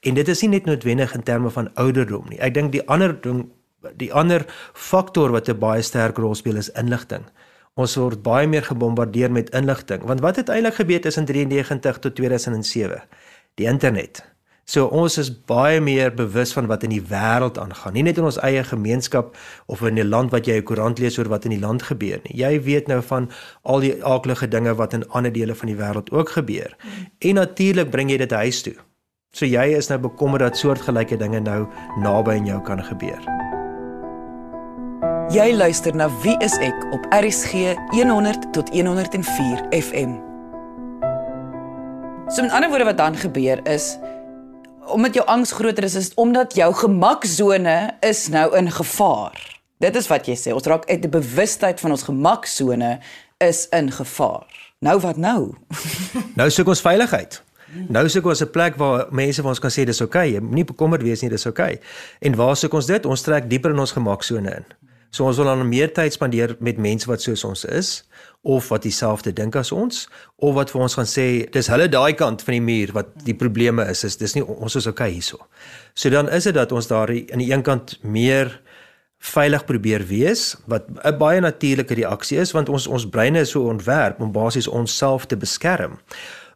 En 0.00 0.14
dit 0.14 0.28
is 0.28 0.40
nie 0.40 0.50
net 0.50 0.64
noodwendig 0.64 1.14
in 1.14 1.22
terme 1.22 1.50
van 1.50 1.74
ouderdom 1.74 2.24
nie. 2.28 2.38
Ek 2.38 2.54
dink 2.54 2.72
die 2.72 2.86
ander 2.86 3.20
ding 3.20 3.50
die 3.96 4.12
ander 4.12 4.44
faktor 4.72 5.30
wat 5.30 5.48
'n 5.48 5.58
baie 5.58 5.82
sterk 5.82 6.16
rol 6.16 6.34
speel 6.34 6.56
is 6.56 6.70
inligting. 6.70 7.24
Ons 7.74 7.96
word 7.96 8.22
baie 8.22 8.46
meer 8.46 8.62
gebombardeer 8.62 9.30
met 9.30 9.50
inligting. 9.50 10.02
Want 10.02 10.20
wat 10.20 10.36
het 10.36 10.48
eintlik 10.48 10.74
gebeur 10.74 11.00
tussen 11.00 11.24
93 11.24 11.98
tot 11.98 12.14
2007? 12.14 13.02
Die 13.54 13.66
internet. 13.66 14.24
So 14.68 14.84
ons 14.92 15.14
is 15.16 15.30
baie 15.48 15.78
meer 15.80 16.10
bewus 16.12 16.50
van 16.52 16.66
wat 16.68 16.82
in 16.84 16.92
die 16.92 17.00
wêreld 17.00 17.56
aangaan. 17.56 17.94
Nie 17.96 18.02
net 18.04 18.18
in 18.20 18.26
ons 18.28 18.36
eie 18.44 18.60
gemeenskap 18.68 19.30
of 19.66 19.80
in 19.80 19.96
'n 19.96 20.08
land 20.08 20.30
wat 20.30 20.44
jy 20.44 20.60
'n 20.60 20.62
koerant 20.62 20.98
lees 20.98 21.18
oor 21.18 21.28
wat 21.28 21.44
in 21.44 21.56
die 21.56 21.60
land 21.60 21.82
gebeur 21.82 22.20
nie. 22.24 22.36
Jy 22.36 22.60
weet 22.62 22.86
nou 22.86 23.00
van 23.02 23.30
al 23.62 23.80
die 23.80 24.04
aaklige 24.04 24.48
dinge 24.48 24.74
wat 24.74 24.92
in 24.92 25.08
ander 25.08 25.32
dele 25.32 25.54
van 25.54 25.68
die 25.68 25.76
wêreld 25.76 26.12
ook 26.12 26.28
gebeur. 26.28 26.76
En 27.18 27.34
natuurlik 27.34 27.90
bring 27.90 28.10
jy 28.10 28.16
dit 28.18 28.30
huis 28.30 28.62
toe. 28.62 28.74
So 29.32 29.46
jy 29.46 29.76
is 29.76 29.88
nou 29.88 29.98
bekommerd 29.98 30.42
dat 30.42 30.56
soortgelyke 30.56 31.16
dinge 31.16 31.40
nou 31.40 31.66
naby 31.96 32.30
aan 32.30 32.46
jou 32.46 32.60
kan 32.60 32.84
gebeur. 32.84 33.20
Jy 35.30 35.54
luister 35.56 35.94
na 35.94 36.10
Wie 36.22 36.36
is 36.40 36.58
ek 36.58 36.92
op 36.92 37.06
RCG 37.10 37.74
100 37.90 38.52
tot 38.52 38.68
104 38.68 39.66
FM. 39.70 40.20
So 42.28 42.42
met 42.42 42.50
ander 42.50 42.68
woorde 42.68 42.84
wat 42.84 42.96
dan 42.96 43.16
gebeur 43.16 43.60
is 43.66 43.98
omdat 44.92 45.14
jou 45.14 45.26
angs 45.26 45.52
groter 45.52 45.84
is, 45.84 45.94
is 45.94 46.12
omdat 46.14 46.54
jou 46.54 46.68
gemaksone 46.74 47.76
is 48.00 48.28
nou 48.28 48.56
in 48.56 48.70
gevaar. 48.70 49.36
Dit 49.78 49.96
is 49.96 50.08
wat 50.10 50.26
jy 50.26 50.34
sê. 50.34 50.54
Ons 50.54 50.66
raak 50.66 50.88
uit 50.90 51.02
die 51.02 51.10
bewustheid 51.10 51.80
van 51.80 51.94
ons 51.94 52.06
gemaksone 52.08 52.98
is 53.44 53.66
in 53.74 53.92
gevaar. 53.94 54.46
Nou 54.82 54.98
wat 55.00 55.16
nou? 55.16 55.54
nou 56.40 56.48
soek 56.50 56.74
ons 56.74 56.82
veiligheid. 56.82 57.42
Nou 57.92 58.08
soek 58.08 58.26
ons 58.32 58.42
'n 58.42 58.50
plek 58.50 58.76
waar 58.80 59.06
mense 59.12 59.42
vir 59.42 59.50
ons 59.50 59.60
kan 59.60 59.70
sê 59.70 59.84
dis 59.84 60.00
oukei, 60.00 60.30
okay. 60.30 60.40
moenie 60.40 60.64
bekommerd 60.64 61.02
wees 61.02 61.20
nie, 61.22 61.30
dis 61.30 61.46
oukei. 61.46 61.76
Okay. 61.76 61.86
En 62.20 62.36
waar 62.36 62.56
soek 62.56 62.72
ons 62.72 62.86
dit? 62.86 63.06
Ons 63.06 63.22
trek 63.22 63.50
dieper 63.50 63.70
in 63.70 63.78
ons 63.78 63.92
gemaksone 63.92 64.54
in. 64.56 64.64
So 65.10 65.24
ons 65.24 65.38
wil 65.40 65.48
dan 65.48 65.68
meer 65.68 65.92
tyd 65.96 66.12
spandeer 66.12 66.56
met 66.60 66.78
mense 66.78 67.08
wat 67.08 67.22
soos 67.24 67.44
ons 67.44 67.64
is 67.64 67.92
of 68.42 68.68
wat 68.68 68.84
dieselfde 68.84 69.32
dink 69.32 69.56
as 69.56 69.72
ons 69.72 70.04
of 70.36 70.54
wat 70.54 70.70
vir 70.70 70.82
ons 70.84 70.96
gaan 70.98 71.08
sê 71.08 71.26
dis 71.52 71.70
hulle 71.72 71.88
daai 71.88 72.12
kant 72.18 72.42
van 72.44 72.58
die 72.58 72.64
muur 72.64 72.92
wat 72.96 73.14
die 73.24 73.36
probleme 73.36 73.86
is 73.88 74.04
is 74.04 74.18
dis 74.20 74.36
nie 74.36 74.44
ons 74.44 74.76
is 74.76 74.86
okay 74.86 75.10
hierso. 75.14 75.40
So 75.94 76.12
dan 76.12 76.28
is 76.28 76.44
dit 76.44 76.54
dat 76.54 76.72
ons 76.72 76.90
daar 76.90 77.08
aan 77.08 77.42
die 77.42 77.50
een 77.52 77.64
kant 77.64 77.96
meer 78.02 78.52
veilig 79.18 79.64
probeer 79.66 80.04
wees 80.06 80.56
wat 80.66 80.86
'n 81.04 81.18
baie 81.18 81.40
natuurlike 81.40 81.94
reaksie 81.94 82.38
is 82.38 82.52
want 82.52 82.68
ons 82.68 82.86
ons 82.86 83.08
breine 83.08 83.40
is 83.40 83.50
so 83.50 83.68
ontwerp 83.68 84.20
om 84.20 84.32
basies 84.32 84.68
onsself 84.68 85.26
te 85.26 85.36
beskerm. 85.36 85.98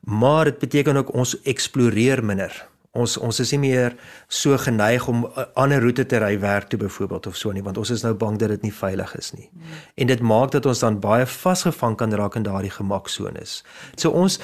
Maar 0.00 0.44
dit 0.44 0.58
beteken 0.58 0.96
ook 0.96 1.14
ons 1.14 1.42
eksploreer 1.42 2.24
minder 2.24 2.71
Ons 2.92 3.16
ons 3.16 3.38
is 3.40 3.50
nie 3.54 3.60
meer 3.62 3.94
so 4.28 4.56
geneig 4.60 5.06
om 5.08 5.24
'n 5.24 5.46
ander 5.54 5.80
roete 5.80 6.04
te 6.06 6.18
ry 6.18 6.38
werk 6.40 6.68
toe 6.68 6.78
byvoorbeeld 6.78 7.26
of 7.26 7.36
so 7.36 7.52
nie, 7.52 7.62
want 7.62 7.78
ons 7.78 7.90
is 7.90 8.02
nou 8.02 8.14
bang 8.14 8.38
dat 8.38 8.48
dit 8.48 8.62
nie 8.62 8.72
veilig 8.72 9.16
is 9.16 9.32
nie. 9.32 9.48
Mm. 9.52 9.62
En 9.94 10.06
dit 10.06 10.20
maak 10.20 10.50
dat 10.50 10.66
ons 10.66 10.78
dan 10.78 11.00
baie 11.00 11.26
vasgevang 11.26 11.96
kan 11.96 12.14
raak 12.14 12.34
in 12.36 12.42
daardie 12.42 12.70
gemaksones. 12.70 13.64
So 13.96 14.10
ons 14.10 14.40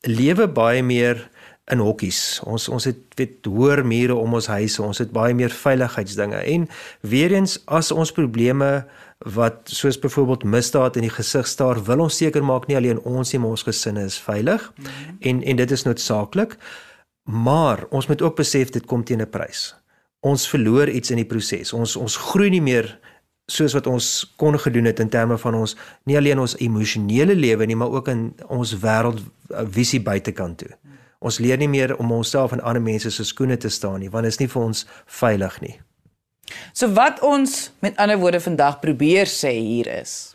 lewe 0.00 0.48
baie 0.48 0.82
meer 0.82 1.30
in 1.70 1.78
hokkies. 1.78 2.40
Ons 2.44 2.68
ons 2.68 2.84
het 2.84 2.98
weet 3.14 3.46
hoër 3.46 3.84
mure 3.86 4.14
om 4.18 4.34
ons 4.34 4.50
huise, 4.50 4.82
ons 4.82 4.98
het 4.98 5.12
baie 5.14 5.34
meer 5.34 5.50
veiligheidsdinge. 5.54 6.36
En 6.36 6.68
weer 7.00 7.32
eens 7.32 7.60
as 7.66 7.92
ons 7.92 8.12
probleme 8.12 8.84
wat 9.18 9.70
soos 9.70 9.98
byvoorbeeld 9.98 10.44
misdaad 10.44 10.96
in 10.98 11.06
die 11.06 11.14
gesig 11.14 11.46
staar, 11.46 11.84
wil 11.86 12.00
ons 12.08 12.16
seker 12.16 12.42
maak 12.42 12.66
nie 12.66 12.76
alleen 12.76 12.98
ons 13.06 13.32
nie, 13.32 13.38
maar 13.38 13.54
ons 13.54 13.62
gesinne 13.62 14.04
is 14.10 14.18
veilig. 14.18 14.72
Mm. 14.76 15.20
En 15.20 15.42
en 15.42 15.56
dit 15.56 15.70
is 15.70 15.86
noodsaaklik. 15.86 16.58
Maar 17.22 17.84
ons 17.90 18.06
moet 18.06 18.22
ook 18.22 18.36
besef 18.36 18.70
dit 18.70 18.86
kom 18.86 19.04
teen 19.04 19.20
'n 19.20 19.30
prys. 19.30 19.74
Ons 20.20 20.48
verloor 20.48 20.88
iets 20.88 21.10
in 21.10 21.16
die 21.16 21.26
proses. 21.26 21.72
Ons 21.72 21.96
ons 21.96 22.16
groei 22.16 22.50
nie 22.50 22.62
meer 22.62 22.98
soos 23.46 23.72
wat 23.72 23.86
ons 23.86 24.34
kon 24.36 24.58
gedoen 24.58 24.84
het 24.84 25.00
in 25.00 25.08
terme 25.08 25.38
van 25.38 25.54
ons 25.54 25.76
nie 26.04 26.16
alleen 26.16 26.38
ons 26.38 26.56
emosionele 26.56 27.34
lewe 27.34 27.66
nie, 27.66 27.76
maar 27.76 27.90
ook 27.90 28.08
in 28.08 28.34
ons 28.48 28.74
wêreld 28.78 29.20
visie 29.70 30.00
buitekant 30.00 30.58
toe. 30.58 30.70
Ons 31.18 31.38
leer 31.38 31.58
nie 31.58 31.68
meer 31.68 31.96
om 31.96 32.12
onsself 32.12 32.52
en 32.52 32.60
ander 32.60 32.82
mense 32.82 33.10
se 33.10 33.24
skoene 33.24 33.56
te 33.56 33.68
staan 33.68 34.00
nie, 34.00 34.10
want 34.10 34.24
dit 34.24 34.32
is 34.32 34.38
nie 34.38 34.48
vir 34.48 34.62
ons 34.62 34.86
veilig 35.06 35.60
nie. 35.60 35.80
So 36.72 36.90
wat 36.96 37.20
ons 37.22 37.70
met 37.80 37.96
ander 37.96 38.18
woorde 38.18 38.40
vandag 38.40 38.80
probeer 38.80 39.30
sê 39.30 39.52
hier 39.58 39.86
is. 40.00 40.34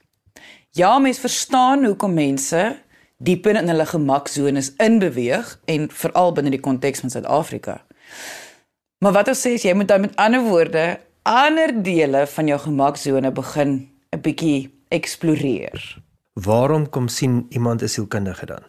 Ja, 0.77 0.99
mense 0.99 1.21
verstaan 1.21 1.85
hoekom 1.85 2.13
mense 2.13 2.75
diep 3.17 3.47
in 3.47 3.67
hulle 3.67 3.85
gemaksones 3.85 4.73
inbeweeg 4.83 5.59
en 5.65 5.89
veral 5.89 6.33
binne 6.37 6.53
die 6.53 6.61
konteks 6.61 6.99
van 6.99 7.09
Suid-Afrika. 7.09 7.81
Maar 9.01 9.13
wat 9.13 9.27
ons 9.33 9.41
sê 9.45 9.55
is 9.57 9.65
jy 9.65 9.73
moet 9.77 9.89
dan 9.89 10.01
met 10.05 10.15
ander 10.15 10.41
woorde 10.45 10.85
ander 11.27 11.73
dele 11.83 12.25
van 12.27 12.47
jou 12.47 12.59
gemaksone 12.59 13.31
begin 13.31 13.89
'n 14.15 14.21
bietjie 14.21 14.71
eksploreer. 14.89 15.97
Waarom 16.33 16.89
kom 16.89 17.07
sien 17.07 17.45
iemand 17.49 17.81
'n 17.81 17.87
sielkundige 17.87 18.45
dan? 18.45 18.63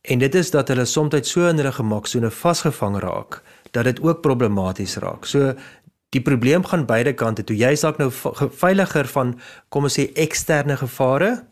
En 0.00 0.18
dit 0.18 0.34
is 0.34 0.50
dat 0.50 0.68
hulle 0.68 0.84
soms 0.84 1.30
so 1.30 1.48
in 1.48 1.56
hulle 1.56 1.72
gemaksone 1.72 2.30
vasgevang 2.30 2.98
raak 2.98 3.42
dat 3.70 3.84
dit 3.84 4.02
ook 4.02 4.20
problematies 4.20 4.96
raak. 4.96 5.24
So 5.24 5.54
die 6.08 6.22
probleem 6.22 6.64
gaan 6.64 6.86
beide 6.86 7.12
kante 7.12 7.44
toe. 7.44 7.56
Jy 7.56 7.70
is 7.70 7.80
dalk 7.80 7.98
nou 7.98 8.10
veiliger 8.50 9.06
van 9.06 9.34
kom 9.68 9.88
ons 9.88 9.98
sê 9.98 10.12
eksterne 10.14 10.76
gevare, 10.76 11.44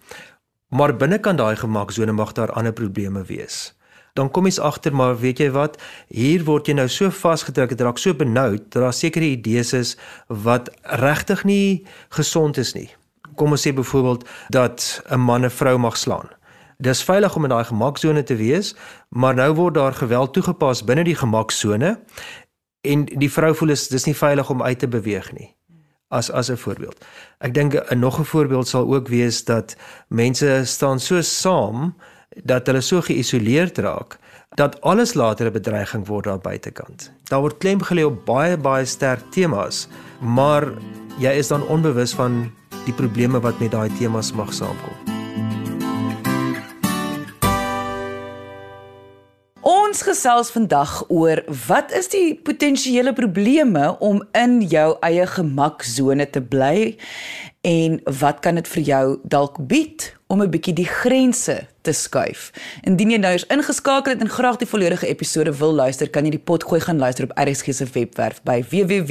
maar 0.75 0.97
binnekant 0.99 1.39
daai 1.39 1.57
gemaksone 1.57 2.13
mag 2.13 2.33
daar 2.35 2.51
ander 2.53 2.73
probleme 2.73 3.23
wees. 3.25 3.75
Dan 4.15 4.31
kom 4.31 4.47
jy's 4.47 4.59
agter 4.59 4.95
maar 4.95 5.17
weet 5.19 5.41
jy 5.43 5.49
wat, 5.55 5.79
hier 6.11 6.43
word 6.47 6.69
jy 6.71 6.75
nou 6.79 6.89
so 6.91 7.11
vasgedruk, 7.15 7.73
dit 7.75 7.83
raak 7.83 7.99
so 7.99 8.15
benoud 8.15 8.69
dat 8.75 8.83
daar 8.83 8.95
sekere 8.95 9.33
idees 9.35 9.73
is 9.75 9.95
wat 10.29 10.71
regtig 11.03 11.45
nie 11.47 11.87
gesond 12.15 12.59
is 12.59 12.75
nie. 12.75 12.89
Kom 13.39 13.55
ons 13.55 13.67
sê 13.67 13.75
byvoorbeeld 13.75 14.27
dat 14.55 15.03
'n 15.11 15.21
man 15.21 15.45
'n 15.45 15.51
vrou 15.51 15.79
mag 15.79 15.97
slaan. 15.97 16.31
Dis 16.79 17.03
veilig 17.03 17.37
om 17.37 17.45
in 17.45 17.51
daai 17.51 17.65
gemaksone 17.65 18.23
te 18.23 18.37
wees, 18.37 18.75
maar 19.09 19.35
nou 19.35 19.55
word 19.55 19.75
daar 19.75 19.95
geweld 19.95 20.33
toegepas 20.33 20.85
binne 20.85 21.05
die 21.05 21.15
gemaksone 21.15 22.01
en 22.81 23.05
die 23.05 23.31
vrou 23.31 23.55
voel 23.55 23.71
is 23.71 23.89
dis 23.89 24.05
nie 24.05 24.17
veilig 24.17 24.51
om 24.51 24.63
uit 24.63 24.79
te 24.79 24.89
beweeg 24.89 25.33
nie. 25.33 25.55
As 26.15 26.31
as 26.31 26.51
'n 26.51 26.57
voorbeeld. 26.57 27.05
Ek 27.39 27.55
dink 27.55 27.75
'n 27.75 27.99
nog 27.99 28.19
'n 28.19 28.25
voorbeeld 28.25 28.69
sal 28.69 28.95
ook 28.95 29.09
wees 29.09 29.45
dat 29.45 29.77
mense 30.09 30.63
staan 30.65 31.01
so 31.01 31.21
saam 31.21 31.95
dat 32.45 32.67
hulle 32.67 32.81
so 32.81 33.01
geïsoleerd 33.01 33.79
raak 33.79 34.19
dat 34.55 34.81
alles 34.81 35.15
later 35.15 35.47
'n 35.47 35.53
bedreiging 35.53 36.07
word 36.07 36.25
daar 36.25 36.39
buitekant. 36.39 37.13
Daar 37.25 37.41
word 37.41 37.59
klem 37.59 37.83
gelê 37.83 38.05
op 38.05 38.25
baie 38.25 38.57
baie 38.57 38.85
sterk 38.85 39.21
temas, 39.31 39.89
maar 40.21 40.73
jy 41.19 41.31
is 41.31 41.49
dan 41.49 41.67
onbewus 41.67 42.15
van 42.15 42.53
die 42.85 42.95
probleme 42.95 43.41
wat 43.41 43.59
met 43.61 43.71
daai 43.71 43.91
temas 43.99 44.33
mag 44.33 44.53
saamkom. 44.53 45.14
Ons 49.95 50.03
gesels 50.03 50.49
vandag 50.51 51.05
oor 51.07 51.39
wat 51.69 51.93
is 51.95 52.09
die 52.11 52.35
potensiële 52.43 53.13
probleme 53.15 53.93
om 54.03 54.17
in 54.35 54.57
jou 54.67 54.99
eie 55.07 55.23
gemaksone 55.31 56.27
te 56.35 56.41
bly 56.43 56.99
en 57.63 58.03
wat 58.19 58.41
kan 58.43 58.59
dit 58.59 58.67
vir 58.73 58.83
jou 58.89 59.23
dalk 59.23 59.55
bied 59.71 60.19
om 60.27 60.43
'n 60.43 60.51
bietjie 60.51 60.75
die 60.75 60.91
grense 60.91 61.67
te 61.87 61.93
skuif. 61.93 62.51
Indien 62.83 63.11
jy 63.11 63.19
nou 63.23 63.33
eens 63.33 63.47
ingeskakel 63.47 64.13
het 64.13 64.21
en 64.21 64.29
graag 64.29 64.57
die 64.57 64.67
volledige 64.67 65.07
episode 65.07 65.55
wil 65.55 65.73
luister, 65.73 66.11
kan 66.11 66.25
jy 66.25 66.31
die 66.31 66.43
pot 66.43 66.65
gooi 66.65 66.81
gaan 66.81 66.99
luister 66.99 67.25
op 67.25 67.39
RSG 67.39 67.73
se 67.75 67.87
webwerf 67.93 68.43
by 68.43 68.65
www.rsg.co.za. 68.71 69.11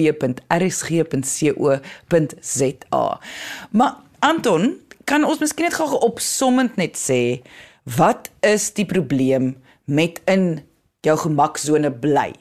Maar 3.71 3.95
Anton, 4.19 4.79
kan 5.03 5.23
ons 5.23 5.39
miskien 5.39 5.65
net 5.65 5.73
gou 5.73 5.99
opsommend 5.99 6.75
net 6.75 6.97
sê 6.97 7.41
wat 7.83 8.29
is 8.41 8.73
die 8.73 8.85
probleem 8.85 9.55
met 9.85 10.21
in 10.25 10.63
jou 11.03 11.17
gemaksone 11.19 11.91
bly. 11.91 12.31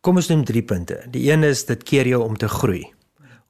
Kom 0.00 0.20
ons 0.20 0.28
neem 0.30 0.44
3 0.46 0.62
punte. 0.62 1.00
Die 1.10 1.26
een 1.30 1.42
is 1.44 1.64
dit 1.66 1.82
keer 1.82 2.06
jou 2.06 2.22
om 2.22 2.36
te 2.38 2.48
groei. 2.48 2.84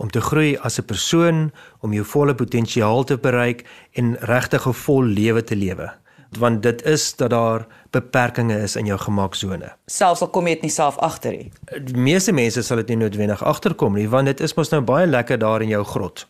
Om 0.01 0.11
te 0.13 0.21
groei 0.21 0.57
as 0.57 0.79
'n 0.79 0.85
persoon, 0.85 1.53
om 1.81 1.93
jou 1.93 2.05
volle 2.05 2.35
potensiaal 2.35 3.05
te 3.05 3.17
bereik 3.19 3.67
en 3.93 4.17
regtig 4.21 4.67
'n 4.67 4.73
vol 4.73 5.05
lewe 5.05 5.45
te 5.45 5.57
lewe 5.57 5.93
want 6.37 6.63
dit 6.63 6.83
is 6.87 7.15
dat 7.17 7.31
daar 7.31 7.67
beperkings 7.91 8.55
is 8.55 8.77
in 8.77 8.87
jou 8.87 8.99
gemaksone. 8.99 9.71
Selfs 9.87 10.23
al 10.25 10.31
kom 10.35 10.49
jy 10.49 10.57
dit 10.59 10.67
nie 10.67 10.73
self 10.73 10.99
agter 11.05 11.37
nie. 11.37 11.51
Die 11.89 11.97
meeste 11.97 12.35
mense 12.37 12.63
sal 12.67 12.81
dit 12.83 12.93
nie 12.93 13.01
noodwendig 13.05 13.43
agterkom 13.47 13.97
nie 13.97 14.07
want 14.13 14.31
dit 14.31 14.43
is 14.45 14.55
mos 14.59 14.73
nou 14.75 14.83
baie 14.87 15.07
lekker 15.09 15.41
daar 15.43 15.65
in 15.65 15.73
jou 15.73 15.83
grot. 15.85 16.27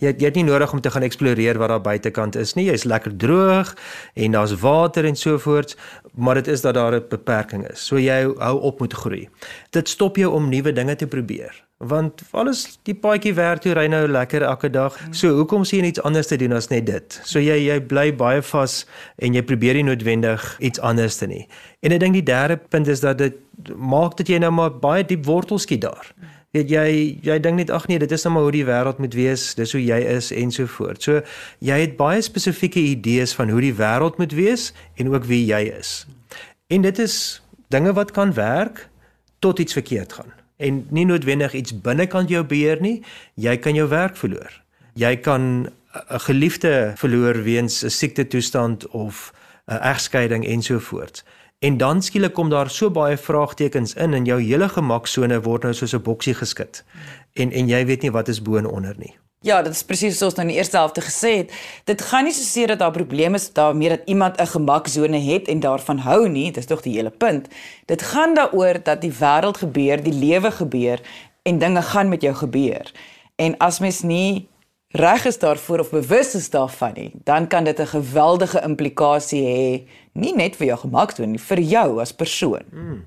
Jy 0.00 0.14
jy 0.14 0.26
het 0.28 0.38
nie 0.38 0.46
nodig 0.48 0.72
om 0.72 0.80
te 0.80 0.92
gaan 0.92 1.06
eksploreer 1.06 1.60
wat 1.60 1.72
daar 1.74 1.84
buitekant 1.84 2.36
is 2.40 2.54
nie. 2.58 2.68
Jy's 2.70 2.84
lekker 2.88 3.16
droog 3.16 3.74
en 4.14 4.36
daar's 4.36 4.56
water 4.60 5.08
en 5.08 5.16
so 5.16 5.38
voort, 5.38 5.76
maar 6.14 6.40
dit 6.40 6.48
is 6.48 6.60
dat 6.66 6.74
daar 6.74 6.94
'n 6.96 7.08
beperking 7.08 7.68
is. 7.70 7.86
So 7.86 7.98
jy 7.98 8.22
hou 8.38 8.60
op 8.60 8.80
met 8.80 8.92
groei. 8.92 9.28
Dit 9.70 9.88
stop 9.88 10.16
jou 10.16 10.32
om 10.32 10.48
nuwe 10.48 10.72
dinge 10.72 10.96
te 10.96 11.06
probeer 11.06 11.69
want 11.80 12.20
alles 12.36 12.66
die 12.84 12.94
paadjie 12.94 13.32
werk 13.38 13.62
toe 13.64 13.72
ry 13.76 13.86
nou 13.88 14.02
lekker 14.08 14.44
elke 14.44 14.68
dag. 14.72 14.96
So 15.16 15.32
hoekom 15.38 15.64
sien 15.64 15.86
jy 15.86 15.94
iets 15.94 16.02
anders 16.04 16.28
te 16.28 16.36
doen 16.40 16.52
as 16.52 16.68
net 16.68 16.84
dit? 16.86 17.20
So 17.24 17.40
jy 17.40 17.56
jy 17.56 17.78
bly 17.88 18.10
baie 18.12 18.42
vas 18.44 18.82
en 19.16 19.36
jy 19.36 19.42
probeer 19.48 19.78
nie 19.78 19.86
noodwendig 19.88 20.44
iets 20.60 20.80
anders 20.84 21.16
te 21.16 21.28
nie. 21.30 21.46
En 21.80 21.94
ek 21.96 22.02
dink 22.02 22.18
die 22.18 22.26
derde 22.26 22.58
punt 22.60 22.90
is 22.92 23.00
dat 23.00 23.18
dit 23.18 23.38
maak 23.76 24.18
dat 24.18 24.28
jy 24.28 24.42
nou 24.42 24.52
maar 24.52 24.74
baie 24.82 25.06
diep 25.08 25.24
wortels 25.24 25.64
skiet 25.64 25.86
daar. 25.86 26.10
Weet 26.52 26.68
jy 26.68 26.84
jy 27.24 27.38
dink 27.40 27.56
net 27.62 27.72
ag 27.72 27.86
nee, 27.88 28.00
dit 28.02 28.12
is 28.12 28.26
nou 28.26 28.34
maar 28.34 28.44
hoe 28.48 28.56
die 28.58 28.66
wêreld 28.68 29.00
moet 29.00 29.16
wees, 29.16 29.46
dis 29.56 29.72
hoe 29.72 29.80
jy 29.80 30.02
is 30.18 30.28
en 30.36 30.52
so 30.52 30.68
voort. 30.68 31.00
So 31.00 31.22
jy 31.64 31.78
het 31.80 31.96
baie 31.96 32.20
spesifieke 32.20 32.82
idees 32.92 33.32
van 33.38 33.48
hoe 33.48 33.62
die 33.64 33.76
wêreld 33.78 34.20
moet 34.20 34.36
wees 34.36 34.74
en 35.00 35.14
ook 35.14 35.24
wie 35.30 35.46
jy 35.48 35.62
is. 35.78 36.04
En 36.68 36.84
dit 36.84 37.00
is 37.00 37.40
dinge 37.72 37.96
wat 37.96 38.12
kan 38.12 38.34
werk 38.36 38.84
tot 39.40 39.64
iets 39.64 39.72
verkeerd 39.72 40.12
gaan 40.12 40.39
en 40.60 40.86
nie 40.90 41.04
noodwendig 41.08 41.54
iets 41.58 41.74
binnekant 41.80 42.30
jou 42.30 42.44
beheer 42.44 42.80
nie, 42.80 43.00
jy 43.34 43.56
kan 43.56 43.74
jou 43.74 43.88
werk 43.88 44.16
verloor. 44.20 44.52
Jy 44.94 45.16
kan 45.16 45.70
'n 45.92 46.20
geliefde 46.28 46.92
verloor 46.96 47.42
weens 47.42 47.82
'n 47.84 47.90
siekte 47.90 48.26
toestand 48.26 48.86
of 48.88 49.32
'n 49.66 49.80
egskeiding 49.82 50.46
ensovoorts. 50.46 51.24
En 51.58 51.76
dan 51.76 52.02
skielik 52.02 52.32
kom 52.32 52.48
daar 52.48 52.70
so 52.70 52.90
baie 52.90 53.16
vraagtekens 53.16 53.94
in 53.94 54.14
en 54.14 54.24
jou 54.24 54.40
hele 54.42 54.68
gemaksone 54.68 55.40
word 55.40 55.62
nou 55.62 55.74
soos 55.74 55.94
'n 55.94 56.02
boksie 56.02 56.34
geskit. 56.34 56.84
En 57.32 57.52
en 57.52 57.68
jy 57.68 57.86
weet 57.86 58.02
nie 58.02 58.10
wat 58.10 58.28
is 58.28 58.42
bo 58.42 58.56
en 58.56 58.66
onder 58.66 58.94
nie. 58.98 59.18
Ja, 59.42 59.62
dit 59.64 59.72
is 59.72 59.86
presies 59.88 60.18
soos 60.20 60.34
nou 60.36 60.44
in 60.44 60.50
die 60.52 60.58
eerste 60.60 60.76
helfte 60.76 61.00
gesê 61.00 61.30
het. 61.38 61.52
Dit 61.88 62.02
gaan 62.04 62.26
nie 62.28 62.32
so 62.36 62.44
seer 62.44 62.68
dat 62.74 62.82
daar 62.82 62.92
probleme 62.92 63.38
is 63.40 63.46
daarmee 63.56 63.88
dat 63.88 64.02
iemand 64.04 64.36
'n 64.36 64.46
gemaksone 64.46 65.16
het 65.16 65.48
en 65.48 65.60
daarvan 65.60 65.98
hou 65.98 66.28
nie, 66.28 66.52
dis 66.52 66.66
tog 66.66 66.82
die 66.82 66.92
hele 66.96 67.10
punt. 67.10 67.48
Dit 67.86 68.02
gaan 68.02 68.34
daaroor 68.34 68.82
dat 68.82 69.00
die 69.00 69.12
wêreld 69.12 69.56
gebeur, 69.56 70.02
die 70.02 70.12
lewe 70.12 70.50
gebeur 70.50 71.00
en 71.42 71.58
dinge 71.58 71.82
gaan 71.82 72.08
met 72.08 72.22
jou 72.22 72.34
gebeur. 72.34 72.92
En 73.36 73.56
as 73.56 73.78
mens 73.78 74.00
nie 74.02 74.48
reg 74.88 75.24
is 75.24 75.38
daarvoor 75.38 75.78
of 75.78 75.90
bewus 75.90 76.34
is 76.34 76.50
daarvan 76.50 76.92
nie, 76.94 77.10
dan 77.24 77.46
kan 77.46 77.64
dit 77.64 77.80
'n 77.80 77.86
geweldige 77.86 78.60
implikasie 78.60 79.44
hê 79.44 79.88
nie 80.20 80.34
net 80.36 80.56
vir 80.60 80.70
jou 80.72 80.78
gemaksone 80.84 81.32
nie, 81.32 81.42
vir 81.42 81.62
jou 81.64 82.00
as 82.02 82.12
persoon. 82.12 82.66
Hmm. 82.70 83.00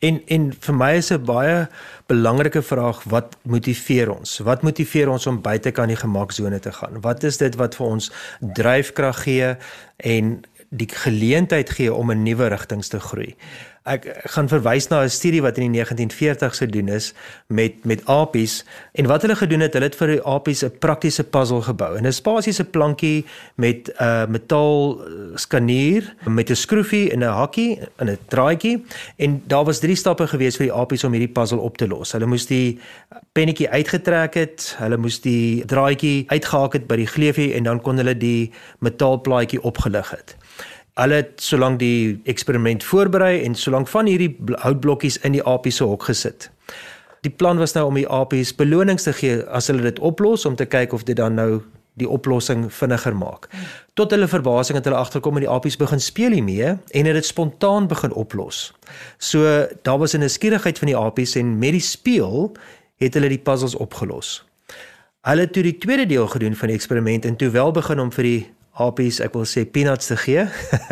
En 0.00 0.20
en 0.26 0.52
vir 0.52 0.74
my 0.74 0.92
is 0.98 1.12
'n 1.12 1.24
baie 1.24 1.68
belangrike 2.06 2.62
vraag 2.62 3.02
wat 3.04 3.36
motiveer 3.42 4.10
ons? 4.10 4.38
Wat 4.38 4.62
motiveer 4.62 5.08
ons 5.08 5.26
om 5.26 5.40
buite 5.42 5.70
kan 5.70 5.88
die 5.88 5.96
gemaksone 5.96 6.60
te 6.60 6.72
gaan? 6.72 7.00
Wat 7.00 7.24
is 7.24 7.36
dit 7.36 7.54
wat 7.54 7.74
vir 7.74 7.86
ons 7.86 8.10
dryfkrag 8.40 9.22
gee 9.22 9.56
en 9.96 10.42
die 10.72 10.88
geleentheid 10.88 11.70
gee 11.70 11.92
om 11.92 12.10
in 12.10 12.22
nuwe 12.24 12.48
rigtings 12.48 12.88
te 12.88 13.00
groei. 13.00 13.34
Ek 13.82 14.06
gaan 14.30 14.46
verwys 14.46 14.86
na 14.88 15.02
'n 15.02 15.10
studie 15.10 15.42
wat 15.42 15.58
in 15.58 15.72
die 15.72 15.82
1940s 15.82 16.62
gedoen 16.62 16.88
is 16.88 17.12
met 17.48 17.84
met 17.84 18.06
apies 18.06 18.64
en 18.92 19.06
wat 19.06 19.22
hulle 19.22 19.36
gedoen 19.36 19.60
het, 19.60 19.72
hulle 19.72 19.84
het 19.84 19.96
vir 19.96 20.06
die 20.06 20.24
apies 20.24 20.62
'n 20.64 20.78
praktiese 20.78 21.24
puzzle 21.24 21.62
gebou. 21.62 21.96
En 21.96 22.06
'n 22.06 22.12
spasiese 22.12 22.64
plankie 22.64 23.24
met 23.56 23.88
'n 23.88 24.02
uh, 24.02 24.26
metaal 24.26 25.00
skanier 25.34 26.14
met 26.24 26.50
'n 26.50 26.54
skroefie 26.54 27.10
en 27.10 27.18
'n 27.18 27.36
hakkie 27.40 27.78
en 27.96 28.08
'n 28.10 28.18
draadjie 28.28 28.84
en 29.16 29.42
daar 29.46 29.64
was 29.64 29.80
drie 29.80 29.96
stappe 29.96 30.26
gewees 30.26 30.56
vir 30.56 30.66
die 30.66 30.74
apies 30.74 31.04
om 31.04 31.12
hierdie 31.12 31.32
puzzle 31.32 31.58
op 31.58 31.76
te 31.76 31.88
los. 31.88 32.12
Hulle 32.12 32.26
moes 32.26 32.46
die 32.46 32.78
pennetjie 33.32 33.68
uitgetrek 33.68 34.34
het, 34.34 34.74
hulle 34.78 34.96
moes 34.96 35.20
die 35.20 35.64
draadjie 35.64 36.24
uitgehak 36.28 36.72
het 36.72 36.86
by 36.86 36.96
die 36.96 37.06
gleufie 37.06 37.54
en 37.54 37.62
dan 37.62 37.80
kon 37.80 37.96
hulle 37.96 38.16
die 38.16 38.52
metaalplaatjie 38.78 39.62
opgelig 39.62 40.10
het. 40.10 40.36
Hulle 41.00 41.14
het 41.22 41.40
solank 41.40 41.78
die 41.80 42.20
eksperiment 42.28 42.84
voorberei 42.84 43.42
en 43.46 43.54
solank 43.56 43.88
van 43.88 44.06
hierdie 44.06 44.34
houtblokkies 44.60 45.16
in 45.24 45.32
die 45.32 45.44
apies 45.48 45.80
se 45.80 45.86
hok 45.88 46.04
gesit. 46.10 46.50
Die 47.24 47.32
plan 47.32 47.56
was 47.58 47.72
nou 47.72 47.86
om 47.88 47.96
die 47.96 48.08
apies 48.08 48.52
belonings 48.58 49.06
te 49.06 49.14
gee 49.16 49.38
as 49.48 49.70
hulle 49.72 49.86
dit 49.86 50.02
oplos 50.04 50.44
om 50.44 50.56
te 50.58 50.66
kyk 50.68 50.92
of 50.92 51.06
dit 51.08 51.16
dan 51.16 51.38
nou 51.38 51.62
die 52.00 52.08
oplossing 52.08 52.66
vinniger 52.72 53.16
maak. 53.16 53.48
Tot 53.96 54.12
hulle 54.12 54.28
verbasing 54.28 54.76
het 54.76 54.88
hulle 54.88 55.00
agterkom 55.00 55.36
en 55.36 55.46
die 55.46 55.52
apies 55.52 55.76
begin 55.80 56.00
speel 56.00 56.36
hiermee 56.36 56.74
en 56.76 57.08
het 57.08 57.18
dit 57.18 57.28
spontaan 57.28 57.88
begin 57.88 58.12
oplos. 58.12 58.72
So 59.18 59.66
daar 59.82 59.98
was 59.98 60.14
'n 60.14 60.20
nuuskierigheid 60.20 60.78
van 60.78 60.88
die 60.88 60.96
apies 60.96 61.36
en 61.36 61.58
met 61.58 61.72
die 61.72 61.80
speel 61.80 62.52
het 62.96 63.14
hulle 63.14 63.28
die 63.28 63.38
puzzles 63.38 63.74
opgelos. 63.74 64.44
Hulle 65.20 65.40
het 65.40 65.52
toe 65.52 65.62
die 65.62 65.78
tweede 65.78 66.06
deel 66.06 66.26
gedoen 66.26 66.54
van 66.54 66.68
die 66.68 66.76
eksperiment 66.76 67.24
en 67.24 67.36
toe 67.36 67.50
wel 67.50 67.70
begin 67.70 68.00
om 68.00 68.12
vir 68.12 68.24
die 68.24 68.50
apies, 68.80 69.20
ek 69.20 69.34
wil 69.36 69.44
sê 69.48 69.64
peanuts 69.68 70.08
te 70.08 70.16
gee, 70.16 70.46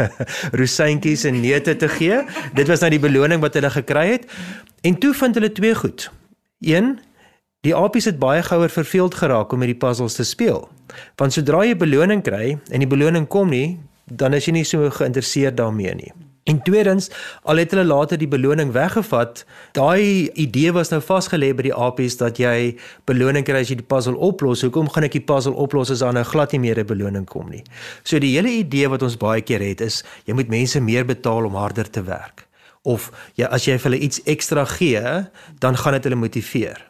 rosyntjies 0.60 1.24
en 1.28 1.38
neute 1.40 1.76
te 1.80 1.88
gee. 1.88 2.22
Dit 2.56 2.68
was 2.68 2.84
nou 2.84 2.90
die 2.92 3.02
beloning 3.02 3.40
wat 3.44 3.56
hulle 3.56 3.70
gekry 3.72 4.06
het. 4.16 4.26
En 4.84 4.98
toe 5.00 5.14
vind 5.16 5.38
hulle 5.38 5.52
twee 5.52 5.74
goed. 5.76 6.08
Een, 6.64 6.98
die 7.64 7.76
apies 7.76 8.08
het 8.08 8.20
baie 8.20 8.42
gouer 8.44 8.72
verveeld 8.72 9.16
geraak 9.20 9.52
om 9.52 9.60
met 9.62 9.72
die 9.72 9.80
puzzles 9.80 10.16
te 10.18 10.24
speel. 10.28 10.66
Want 11.20 11.36
sodra 11.36 11.64
jy 11.64 11.76
beloning 11.78 12.24
kry 12.26 12.58
en 12.70 12.84
die 12.84 12.90
beloning 12.90 13.28
kom 13.28 13.52
nie, 13.52 13.78
dan 14.04 14.34
is 14.34 14.48
jy 14.48 14.58
nie 14.58 14.66
so 14.66 14.90
geïnteresseerd 14.90 15.56
daarmee 15.60 15.94
nie. 15.94 16.12
En 16.48 16.62
tweedens, 16.62 17.10
al 17.42 17.60
het 17.60 17.74
hulle 17.74 17.84
later 17.84 18.18
die 18.18 18.28
beloning 18.28 18.72
weggevat, 18.72 19.42
daai 19.76 20.30
idee 20.40 20.72
was 20.72 20.88
nou 20.88 21.00
vasgelê 21.04 21.50
by 21.56 21.66
die 21.68 21.74
apies 21.76 22.16
dat 22.16 22.40
jy 22.40 22.78
beloning 23.08 23.44
kry 23.44 23.60
as 23.60 23.68
jy 23.70 23.76
die 23.82 23.86
puzzle 23.86 24.16
oplos. 24.16 24.64
Hoekom 24.64 24.88
gaan 24.88 25.04
ek 25.04 25.18
die 25.18 25.24
puzzle 25.24 25.52
oplos 25.52 25.92
as 25.92 26.00
daar 26.00 26.16
nou 26.16 26.24
glad 26.24 26.52
nie 26.56 26.62
meer 26.64 26.80
'n 26.80 26.86
beloning 26.86 27.26
kom 27.26 27.50
nie? 27.50 27.62
So 28.04 28.18
die 28.18 28.34
hele 28.36 28.48
idee 28.48 28.88
wat 28.88 29.02
ons 29.02 29.16
baie 29.16 29.42
keer 29.42 29.60
het 29.60 29.80
is 29.80 30.02
jy 30.24 30.34
moet 30.34 30.48
mense 30.48 30.80
meer 30.80 31.04
betaal 31.04 31.44
om 31.44 31.54
harder 31.54 31.90
te 31.90 32.02
werk. 32.02 32.48
Of 32.82 33.12
ja, 33.34 33.46
as 33.46 33.64
jy 33.66 33.76
vir 33.76 33.90
hulle 33.90 34.02
iets 34.02 34.22
ekstra 34.24 34.64
gee, 34.64 35.28
dan 35.58 35.76
gaan 35.76 35.92
dit 35.92 36.04
hulle 36.04 36.16
motiveer. 36.16 36.89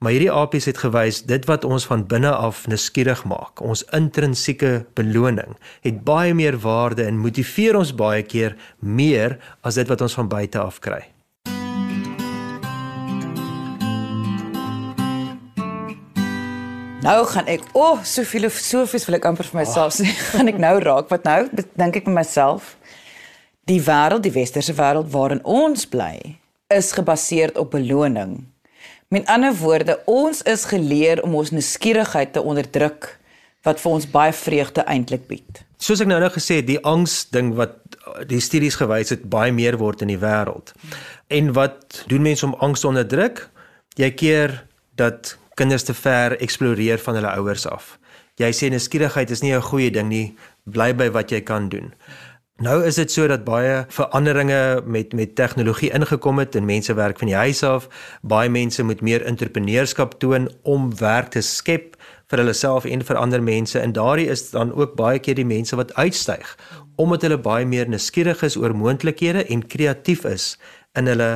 Maar 0.00 0.14
hierdie 0.14 0.32
apies 0.32 0.64
het 0.64 0.78
gewys 0.80 1.18
dit 1.28 1.44
wat 1.44 1.64
ons 1.68 1.84
van 1.84 2.06
binne 2.08 2.30
af 2.32 2.62
nuuskierig 2.72 3.20
maak, 3.28 3.60
ons 3.60 3.82
intrinsieke 3.92 4.86
beloning, 4.96 5.58
het 5.84 5.98
baie 6.06 6.32
meer 6.32 6.56
waarde 6.62 7.04
en 7.04 7.18
motiveer 7.20 7.76
ons 7.76 7.90
baie 7.92 8.22
keer 8.24 8.54
meer 8.80 9.34
as 9.60 9.76
dit 9.76 9.90
wat 9.92 10.00
ons 10.00 10.14
van 10.16 10.30
buite 10.32 10.56
af 10.56 10.78
kry. 10.80 11.02
Nou 17.04 17.18
gaan 17.28 17.50
ek, 17.52 17.66
o, 17.74 17.82
oh, 17.84 18.00
so 18.00 18.24
filosofies 18.24 19.04
wil 19.04 19.18
ek 19.18 19.28
amper 19.28 19.50
vir 19.52 19.60
myself 19.60 19.98
sê, 19.98 20.06
oh. 20.08 20.22
gaan 20.32 20.48
ek 20.48 20.62
nou 20.64 20.78
raak 20.80 21.12
wat 21.12 21.28
nou 21.28 21.42
dink 21.52 22.00
ek 22.00 22.08
vir 22.08 22.16
myself 22.16 22.78
die 23.68 23.82
wêreld, 23.84 24.24
die 24.24 24.32
westerse 24.32 24.72
wêreld 24.80 25.12
waarin 25.12 25.44
ons 25.44 25.84
bly, 25.92 26.38
is 26.72 26.94
gebaseer 26.96 27.52
op 27.60 27.76
beloning. 27.76 28.38
Met 29.10 29.26
ander 29.26 29.54
woorde, 29.58 29.98
ons 30.06 30.38
is 30.46 30.64
geleer 30.70 31.18
om 31.26 31.32
ons 31.34 31.50
nuuskierigheid 31.50 32.30
te 32.32 32.42
onderdruk 32.46 33.08
wat 33.66 33.80
vir 33.82 33.90
ons 33.90 34.04
baie 34.06 34.34
vreugde 34.38 34.84
eintlik 34.86 35.24
bied. 35.26 35.64
Soos 35.82 35.98
ek 36.04 36.06
nou 36.06 36.20
nou 36.22 36.28
gesê 36.30 36.60
het, 36.60 36.68
die 36.68 36.78
angs 36.86 37.24
ding 37.34 37.48
wat 37.58 37.74
die 38.30 38.38
studies 38.38 38.78
gewys 38.78 39.10
het 39.10 39.24
baie 39.32 39.50
meer 39.50 39.80
word 39.80 40.04
in 40.06 40.12
die 40.12 40.20
wêreld. 40.22 40.70
En 41.26 41.50
wat 41.58 42.04
doen 42.06 42.22
mense 42.22 42.46
om 42.46 42.54
angs 42.62 42.84
te 42.84 42.90
onderdruk? 42.92 43.48
Jy 43.98 44.12
keer 44.14 44.54
dat 44.94 45.34
kinders 45.58 45.88
te 45.90 45.96
ver 46.04 46.38
eksploreer 46.38 47.02
van 47.02 47.18
hulle 47.18 47.34
ouers 47.34 47.66
af. 47.66 47.96
Jy 48.38 48.52
sê 48.54 48.70
nuuskierigheid 48.70 49.34
is 49.34 49.42
nie 49.42 49.56
'n 49.56 49.70
goeie 49.72 49.90
ding 49.90 50.08
nie, 50.08 50.36
bly 50.70 50.94
by 50.94 51.10
wat 51.10 51.32
jy 51.34 51.40
kan 51.42 51.68
doen. 51.68 51.90
Nou 52.60 52.82
is 52.84 52.98
dit 53.00 53.08
so 53.08 53.24
dat 53.24 53.46
baie 53.46 53.86
veranderinge 53.88 54.82
met 54.84 55.14
met 55.16 55.30
tegnologie 55.34 55.88
ingekom 55.96 56.38
het 56.38 56.54
en 56.54 56.66
mense 56.68 56.92
werk 56.94 57.18
van 57.18 57.30
die 57.30 57.36
huis 57.36 57.62
af. 57.64 57.86
Baie 58.20 58.50
mense 58.52 58.84
moet 58.84 59.00
meer 59.00 59.24
entrepreneurskap 59.24 60.18
toon 60.20 60.50
om 60.62 60.90
werk 60.98 61.30
te 61.32 61.40
skep 61.40 61.96
vir 62.28 62.42
hulle 62.42 62.52
self 62.52 62.84
en 62.84 63.00
vir 63.00 63.16
ander 63.16 63.40
mense 63.42 63.80
en 63.80 63.96
daardie 63.96 64.28
is 64.28 64.50
dan 64.50 64.74
ook 64.76 64.92
baie 64.98 65.18
keer 65.18 65.40
die 65.40 65.48
mense 65.48 65.76
wat 65.76 65.94
uitstyg 65.96 66.52
omdat 67.00 67.24
hulle 67.24 67.40
baie 67.40 67.64
meer 67.64 67.88
nuuskierig 67.88 68.44
is 68.44 68.58
oor 68.60 68.76
moontlikhede 68.76 69.46
en 69.48 69.64
kreatief 69.66 70.28
is 70.28 70.58
in 71.00 71.08
hulle 71.08 71.30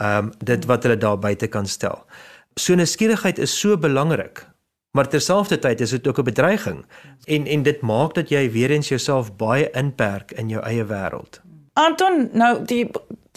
ehm 0.00 0.32
um, 0.32 0.32
dit 0.40 0.64
wat 0.64 0.88
hulle 0.88 0.96
daar 0.96 1.18
buite 1.20 1.46
kan 1.46 1.66
stel. 1.66 2.06
So 2.56 2.74
nuuskierigheid 2.74 3.38
is 3.38 3.52
so 3.60 3.76
belangrik 3.76 4.46
Maar 4.90 5.08
terselfdertyd 5.08 5.80
is 5.80 5.90
dit 5.90 6.06
ook 6.08 6.18
'n 6.18 6.22
bedreiging 6.22 6.84
en 7.24 7.46
en 7.46 7.62
dit 7.62 7.80
maak 7.80 8.14
dat 8.14 8.28
jy 8.28 8.50
weer 8.50 8.70
eens 8.70 8.88
jouself 8.88 9.36
baie 9.36 9.70
inperk 9.70 10.32
in 10.32 10.48
jou 10.48 10.62
eie 10.62 10.84
wêreld. 10.84 11.40
Anton, 11.72 12.28
nou 12.32 12.64
die 12.64 12.90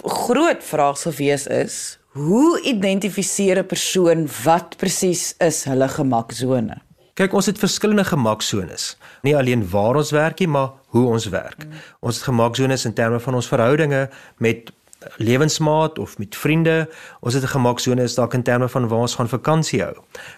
groot 0.03 0.63
vraag 0.63 0.97
sou 0.97 1.15
wees 1.15 1.47
is, 1.47 1.99
hoe 2.11 2.61
identifiseer 2.61 3.57
'n 3.57 3.65
persoon 3.65 4.29
wat 4.43 4.77
presies 4.77 5.35
is 5.37 5.63
hulle 5.63 5.87
gemaksone? 5.87 6.81
Kyk, 7.13 7.33
ons 7.33 7.45
het 7.45 7.59
verskillende 7.59 8.03
gemaksones. 8.03 8.97
Nie 9.21 9.37
alleen 9.37 9.69
waar 9.69 9.95
ons 9.95 10.11
werk 10.11 10.39
nie, 10.39 10.47
maar 10.47 10.71
hoe 10.87 11.05
ons 11.05 11.25
werk. 11.29 11.67
Ons 11.99 12.15
het 12.15 12.23
gemaksones 12.23 12.85
in 12.85 12.93
terme 12.93 13.19
van 13.19 13.33
ons 13.33 13.47
verhoudinge 13.47 14.09
met 14.37 14.71
lewensmaat 15.17 15.99
of 15.99 16.17
met 16.17 16.35
vriende. 16.35 16.89
Ons 17.19 17.33
het 17.33 17.43
'n 17.43 17.47
gemaksone 17.47 18.01
is 18.03 18.15
dalk 18.15 18.33
in 18.33 18.43
terme 18.43 18.69
van 18.69 18.87
waar 18.87 18.99
ons 18.99 19.15
gaan 19.15 19.29
vakansie 19.29 19.81
hou. 19.81 19.95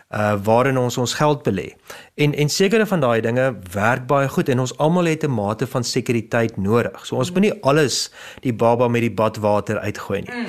Uh 0.10 0.36
waarin 0.43 0.78
ons 0.78 0.97
ons 0.97 1.13
geld 1.13 1.43
belê. 1.49 1.75
En 2.15 2.34
en 2.34 2.49
sekere 2.49 2.86
van 2.86 2.99
daai 2.99 3.21
dinge 3.21 3.56
werk 3.71 4.08
baie 4.08 4.28
goed 4.28 4.49
en 4.49 4.60
ons 4.60 4.78
almal 4.78 5.06
het 5.06 5.23
'n 5.23 5.32
mate 5.32 5.67
van 5.67 5.84
sekuriteit 5.84 6.58
nodig. 6.58 7.06
So 7.06 7.15
ons 7.15 7.32
moet 7.32 7.41
nie 7.41 7.62
alles 7.62 8.12
die 8.39 8.54
baba 8.54 8.88
met 8.88 9.01
die 9.01 9.13
badwater 9.13 9.80
uitgooi 9.80 10.21
nie. 10.21 10.34
Mm. 10.34 10.47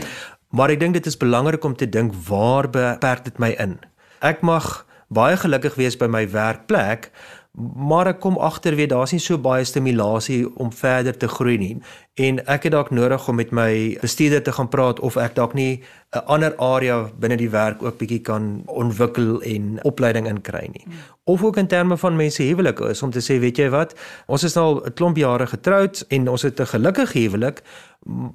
Maar 0.48 0.70
ek 0.70 0.80
dink 0.80 0.94
dit 0.94 1.06
is 1.06 1.16
belangrik 1.16 1.64
om 1.64 1.76
te 1.76 1.88
dink 1.88 2.14
waar 2.28 2.70
beperk 2.70 3.24
dit 3.24 3.38
my 3.38 3.50
in. 3.58 3.80
Ek 4.20 4.40
mag 4.40 4.86
baie 5.08 5.36
gelukkig 5.36 5.76
wees 5.78 5.96
by 5.98 6.08
my 6.10 6.24
werkplek, 6.30 7.10
maar 7.56 8.06
ek 8.06 8.20
kom 8.20 8.36
agter 8.38 8.76
weer 8.76 8.88
daar's 8.88 9.12
nie 9.12 9.22
so 9.22 9.38
baie 9.40 9.64
stimulasie 9.64 10.44
om 10.60 10.72
verder 10.72 11.16
te 11.16 11.28
groei 11.28 11.56
nie 11.58 11.76
en 12.20 12.40
ek 12.44 12.68
het 12.68 12.72
dalk 12.72 12.90
nodig 12.90 13.28
om 13.28 13.36
met 13.36 13.52
my 13.52 13.70
bestuurder 14.00 14.42
te 14.42 14.52
gaan 14.52 14.68
praat 14.72 15.00
of 15.00 15.16
ek 15.20 15.34
dalk 15.36 15.54
nie 15.54 15.82
'n 16.16 16.24
ander 16.26 16.54
area 16.56 17.10
binne 17.20 17.36
die 17.36 17.50
werk 17.50 17.82
ook 17.82 17.98
bietjie 17.98 18.20
kan 18.24 18.62
ontwikkel 18.66 19.42
en 19.42 19.78
opleiding 19.84 20.28
inkry 20.30 20.68
nie. 20.72 20.86
Of 21.24 21.42
ook 21.44 21.56
in 21.56 21.66
terme 21.66 21.96
van 21.96 22.16
mense 22.16 22.42
huwelik 22.42 22.80
is 22.80 23.02
om 23.02 23.10
te 23.10 23.20
sê, 23.20 23.40
weet 23.40 23.58
jy 23.58 23.68
wat, 23.70 23.94
ons 24.26 24.44
is 24.44 24.54
nou 24.54 24.80
'n 24.84 24.94
klomp 24.94 25.16
jare 25.16 25.46
getroud 25.46 26.04
en 26.08 26.28
ons 26.28 26.42
het 26.42 26.60
'n 26.60 26.66
gelukkige 26.66 27.18
huwelik, 27.18 27.62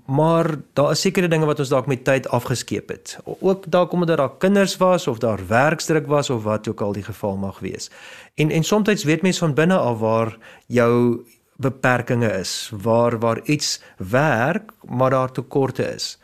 maar 0.05 0.55
daar 0.73 0.91
is 0.91 1.01
sekere 1.01 1.27
dinge 1.27 1.45
wat 1.45 1.59
ons 1.59 1.69
dalk 1.71 1.87
met 1.87 2.03
tyd 2.03 2.27
afgeskeep 2.29 2.89
het. 2.89 3.17
Ook 3.39 3.69
dalk 3.71 3.91
omdat 3.91 4.17
daar 4.17 4.37
kinders 4.37 4.77
was 4.77 5.07
of 5.07 5.17
daar 5.17 5.39
werksdruk 5.47 6.07
was 6.07 6.29
of 6.29 6.43
wat 6.43 6.67
ook 6.67 6.81
al 6.81 6.91
die 6.91 7.03
geval 7.03 7.37
mag 7.37 7.59
wees. 7.59 7.91
En 8.35 8.49
en 8.49 8.63
soms 8.63 9.03
weet 9.03 9.21
mense 9.21 9.39
van 9.39 9.53
binne 9.53 9.77
af 9.77 9.99
waar 9.99 10.37
jou 10.67 11.23
beperkings 11.55 12.25
is, 12.25 12.71
waar 12.81 13.19
waar 13.19 13.39
iets 13.43 13.81
werk 13.97 14.71
maar 14.87 15.09
daar 15.09 15.31
tekorte 15.31 15.93
is. 15.93 16.17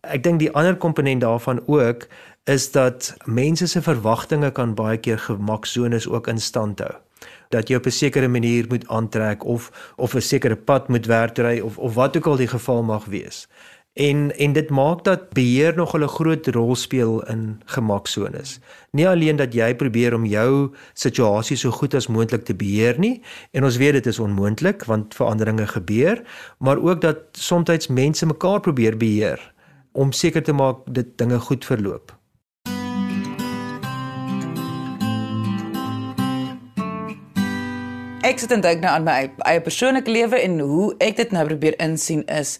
Ek 0.00 0.22
dink 0.22 0.38
die 0.38 0.52
ander 0.52 0.76
komponent 0.76 1.20
daarvan 1.20 1.62
ook 1.66 2.06
is 2.44 2.70
dat 2.70 3.14
mense 3.24 3.66
se 3.66 3.82
verwagtinge 3.82 4.50
kan 4.50 4.74
baie 4.74 4.98
keer 4.98 5.18
gemaksones 5.18 6.08
ook 6.08 6.28
in 6.30 6.40
stand 6.40 6.78
hou. 6.78 6.94
Dat 7.48 7.68
jy 7.68 7.76
op 7.76 7.86
'n 7.86 7.90
sekere 7.90 8.28
manier 8.28 8.64
moet 8.68 8.88
aantrek 8.88 9.44
of 9.44 9.92
of 9.96 10.14
'n 10.14 10.20
sekere 10.20 10.56
pad 10.56 10.88
moet 10.88 11.06
werkry 11.06 11.60
of 11.60 11.78
of 11.78 11.94
wat 11.94 12.16
ook 12.16 12.26
al 12.26 12.36
die 12.36 12.48
geval 12.48 12.82
mag 12.82 13.04
wees. 13.04 13.48
En 13.96 14.36
en 14.36 14.52
dit 14.52 14.70
maak 14.70 15.04
dat 15.04 15.32
beheer 15.32 15.76
nog 15.76 15.96
'n 15.96 16.08
groot 16.08 16.46
rol 16.46 16.74
speel 16.74 17.26
in 17.26 17.60
gemaksones. 17.64 18.60
Nie 18.90 19.08
alleen 19.08 19.36
dat 19.36 19.54
jy 19.54 19.74
probeer 19.74 20.14
om 20.14 20.24
jou 20.24 20.74
situasie 20.92 21.56
so 21.56 21.70
goed 21.70 21.94
as 21.94 22.06
moontlik 22.06 22.44
te 22.44 22.54
beheer 22.54 22.98
nie 22.98 23.22
en 23.50 23.64
ons 23.64 23.76
weet 23.76 23.92
dit 23.92 24.06
is 24.06 24.18
onmoontlik 24.18 24.84
want 24.84 25.14
veranderinge 25.14 25.66
gebeur, 25.66 26.22
maar 26.58 26.78
ook 26.78 27.00
dat 27.00 27.16
soms 27.32 27.86
mense 27.88 28.26
mekaar 28.26 28.60
probeer 28.60 28.96
beheer 28.96 29.54
om 29.92 30.12
seker 30.12 30.42
te 30.42 30.52
maak 30.52 30.76
dit 30.84 31.18
dinge 31.18 31.38
goed 31.38 31.64
verloop. 31.64 32.15
Ek 38.26 38.40
sit 38.42 38.50
en 38.50 38.62
dink 38.64 38.82
nou 38.82 38.90
aan 38.90 39.04
my 39.06 39.16
eie 39.46 39.62
persoonlike 39.62 40.10
lewe 40.10 40.38
en 40.42 40.58
hoe 40.58 40.90
ek 41.04 41.18
dit 41.20 41.32
nou 41.34 41.44
probeer 41.46 41.76
insien 41.82 42.24
is 42.32 42.56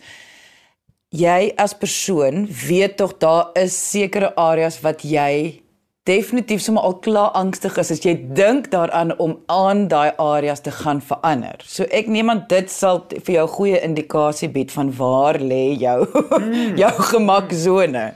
jy 1.11 1.51
as 1.63 1.75
persoon 1.75 2.45
weet 2.69 2.95
tog 3.01 3.17
daar 3.23 3.51
is 3.59 3.75
sekere 3.75 4.31
areas 4.39 4.79
wat 4.85 5.03
jy 5.03 5.63
definitief 6.07 6.63
sommer 6.63 6.87
al 6.87 6.95
klaar 7.03 7.35
angstig 7.41 7.81
is 7.83 7.91
as 7.97 8.05
jy 8.05 8.15
dink 8.39 8.71
daaraan 8.71 9.11
om 9.23 9.35
aan 9.51 9.89
daai 9.91 10.15
areas 10.23 10.63
te 10.63 10.71
gaan 10.71 11.03
verander. 11.03 11.59
So 11.67 11.89
ek 11.91 12.07
neem 12.07 12.31
aan 12.31 12.45
dit 12.51 12.71
sal 12.71 13.03
vir 13.11 13.41
jou 13.41 13.47
goeie 13.57 13.83
indikasie 13.83 14.53
bied 14.55 14.71
van 14.71 14.93
waar 15.01 15.41
lê 15.43 15.75
jou 15.83 16.05
mm. 16.07 16.77
jou 16.83 16.95
gemaksone. 17.11 18.07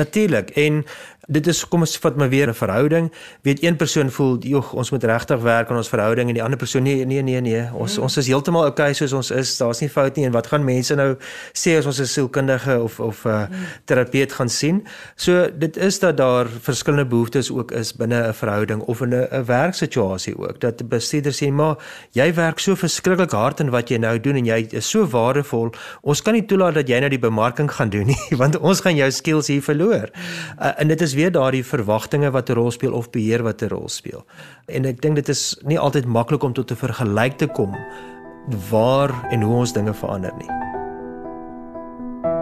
Natuurlik. 0.00 0.54
En 0.56 0.84
dit 1.30 1.46
is 1.50 1.62
kom 1.70 1.84
ons 1.86 1.96
vat 2.02 2.16
maar 2.18 2.28
weer 2.28 2.48
'n 2.48 2.54
verhouding. 2.54 3.12
Weet 3.42 3.62
een 3.62 3.76
persoon 3.76 4.10
voel, 4.10 4.38
"Jog, 4.38 4.72
ons 4.72 4.90
moet 4.90 5.04
regtig 5.04 5.40
werk 5.40 5.70
aan 5.70 5.76
ons 5.76 5.88
verhouding" 5.88 6.28
en 6.28 6.34
die 6.34 6.42
ander 6.42 6.58
persoon, 6.58 6.82
"Nee, 6.82 7.04
nee, 7.06 7.22
nee, 7.22 7.40
nee. 7.40 7.68
Ons 7.72 7.96
mm. 7.96 8.02
ons 8.02 8.16
is 8.16 8.26
heeltemal 8.26 8.64
oukei 8.64 8.90
okay 8.90 8.94
soos 8.94 9.12
ons 9.12 9.30
is. 9.30 9.56
Daar's 9.56 9.80
nie 9.80 9.88
fout 9.90 10.16
nie." 10.16 10.24
En 10.24 10.32
wat 10.32 10.46
gaan 10.46 10.64
mense 10.64 10.94
nou 10.94 11.16
sê 11.52 11.76
as 11.78 11.86
ons 11.86 12.00
'n 12.00 12.06
sielkundige 12.06 12.80
of 12.82 13.00
of 13.00 13.24
'n 13.24 13.28
uh, 13.28 13.48
mm. 13.48 13.54
terapeut 13.84 14.32
gaan 14.32 14.48
sien? 14.48 14.86
So 15.16 15.50
dit 15.58 15.76
is 15.76 15.98
dat 15.98 16.16
daar 16.16 16.46
verskillende 16.60 17.06
behoeftes 17.06 17.50
ook 17.50 17.72
is 17.72 17.94
binne 17.94 18.28
'n 18.28 18.34
verhouding 18.34 18.80
of 18.80 19.00
in 19.00 19.14
'n 19.14 19.44
werksituasie 19.44 20.38
ook. 20.38 20.60
Dat 20.60 20.78
die 20.78 20.86
bestuurder 20.86 21.32
sê, 21.32 21.52
"Maar 21.52 21.76
jy 22.10 22.34
werk 22.34 22.58
so 22.58 22.74
verskriklik 22.74 23.30
hard 23.30 23.60
in 23.60 23.70
wat 23.70 23.88
jy 23.88 23.96
nou 23.96 24.20
doen 24.20 24.36
en 24.36 24.44
jy 24.44 24.66
is 24.70 24.90
so 24.90 25.06
waardevol. 25.06 25.72
Ons 26.00 26.22
kan 26.22 26.32
nie 26.32 26.46
toelaat 26.46 26.74
dat 26.74 26.88
jy 26.88 26.98
nou 26.98 27.08
die 27.08 27.18
bemarking 27.18 27.72
gaan 27.72 27.88
doen 27.88 28.06
nie, 28.06 28.18
want 28.42 28.58
ons 28.58 28.80
gaan 28.80 28.96
jou 28.96 29.10
skills 29.10 29.46
hier 29.46 29.62
verloor." 29.62 30.08
Mm. 30.12 30.62
Uh, 30.62 30.70
en 30.76 30.88
dit 30.88 31.00
is 31.00 31.14
weer 31.20 31.32
daardie 31.32 31.64
verwagtinge 31.66 32.30
wat 32.32 32.48
'n 32.48 32.56
rol 32.56 32.70
speel 32.70 32.92
of 32.92 33.10
beheer 33.10 33.42
wat 33.42 33.62
'n 33.62 33.68
rol 33.68 33.88
speel. 33.88 34.24
En 34.66 34.84
ek 34.84 35.00
dink 35.02 35.14
dit 35.14 35.28
is 35.28 35.60
nie 35.62 35.78
altyd 35.78 36.06
maklik 36.06 36.42
om 36.42 36.52
tot 36.52 36.70
'n 36.70 36.76
vergelyk 36.86 37.36
te 37.36 37.46
kom 37.46 37.76
waar 38.70 39.12
en 39.30 39.42
hoe 39.42 39.56
ons 39.56 39.72
dinge 39.72 39.94
verander 39.94 40.32
nie. 40.38 40.50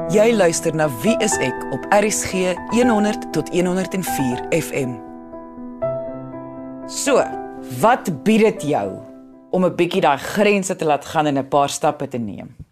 Jy 0.08 0.32
luister 0.32 0.74
na 0.74 0.88
Wie 1.02 1.16
is 1.20 1.36
ek 1.38 1.66
op 1.72 1.84
RCG 1.90 2.56
100 2.70 3.32
tot 3.32 3.48
104 3.48 4.46
FM. 4.50 4.94
So, 6.86 7.24
wat 7.80 8.22
bied 8.22 8.40
dit 8.40 8.62
jou 8.62 8.98
om 9.50 9.64
'n 9.64 9.76
bietjie 9.76 10.00
daai 10.00 10.18
grense 10.18 10.76
te 10.76 10.84
laat 10.84 11.04
gaan 11.04 11.26
en 11.26 11.38
'n 11.38 11.48
paar 11.48 11.68
stappe 11.68 12.08
te 12.08 12.18
neem? 12.18 12.67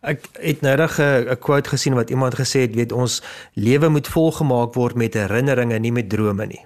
Ek 0.00 0.24
het 0.40 0.60
nou 0.60 0.74
reg 0.76 0.98
'n 0.98 1.36
quote 1.38 1.68
gesien 1.68 1.94
wat 1.94 2.10
iemand 2.10 2.34
gesê 2.34 2.60
het, 2.60 2.74
weet 2.74 2.92
ons 2.92 3.22
lewe 3.54 3.88
moet 3.88 4.08
volgemaak 4.08 4.74
word 4.74 4.96
met 4.96 5.14
herinneringe, 5.14 5.78
nie 5.78 5.92
met 5.92 6.08
drome 6.08 6.46
nie. 6.46 6.64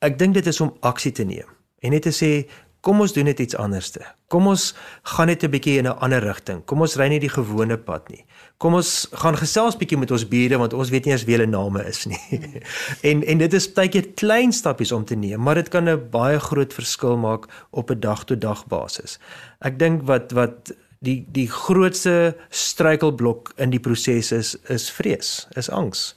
Ek 0.00 0.18
dink 0.18 0.34
dit 0.34 0.46
is 0.46 0.60
om 0.60 0.76
aksie 0.80 1.12
te 1.12 1.24
neem 1.24 1.48
en 1.80 1.90
net 1.90 2.02
te 2.02 2.12
sê 2.12 2.46
kom 2.86 3.00
ons 3.02 3.12
doen 3.12 3.26
net 3.26 3.40
iets 3.42 3.56
anderste. 3.58 4.04
Kom 4.30 4.46
ons 4.46 4.74
gaan 5.02 5.26
net 5.26 5.42
'n 5.42 5.50
bietjie 5.50 5.78
in 5.78 5.86
'n 5.86 5.98
ander 5.98 6.22
rigting. 6.22 6.64
Kom 6.64 6.80
ons 6.80 6.96
ry 6.96 7.08
nie 7.08 7.18
die 7.18 7.28
gewone 7.28 7.76
pad 7.76 8.08
nie. 8.10 8.24
Kom 8.58 8.74
ons 8.74 9.08
gaan 9.12 9.36
gesels 9.36 9.76
bietjie 9.76 9.98
met 9.98 10.10
ons 10.10 10.28
bure 10.28 10.58
want 10.58 10.72
ons 10.72 10.90
weet 10.90 11.04
nie 11.04 11.12
eens 11.12 11.24
wie 11.24 11.36
hulle 11.36 11.50
name 11.50 11.84
is 11.84 12.06
nie. 12.06 12.40
en 13.10 13.24
en 13.24 13.38
dit 13.38 13.52
is 13.52 13.72
baie 13.72 13.88
keer 13.88 14.06
klein 14.14 14.52
stappies 14.52 14.92
om 14.92 15.04
te 15.04 15.14
neem, 15.14 15.40
maar 15.40 15.54
dit 15.54 15.68
kan 15.68 15.88
'n 15.88 16.10
baie 16.10 16.38
groot 16.38 16.72
verskil 16.72 17.16
maak 17.16 17.46
op 17.70 17.90
'n 17.90 18.00
dag 18.00 18.24
tot 18.24 18.40
dag 18.40 18.66
basis. 18.66 19.18
Ek 19.60 19.78
dink 19.78 20.02
wat 20.02 20.32
wat 20.32 20.72
die 20.98 21.26
die 21.32 21.48
grootste 21.50 22.36
struikelblok 22.50 23.52
in 23.56 23.70
die 23.70 23.80
proses 23.80 24.32
is 24.32 24.54
is 24.68 24.90
vrees, 24.90 25.48
is 25.56 25.70
angs. 25.70 26.14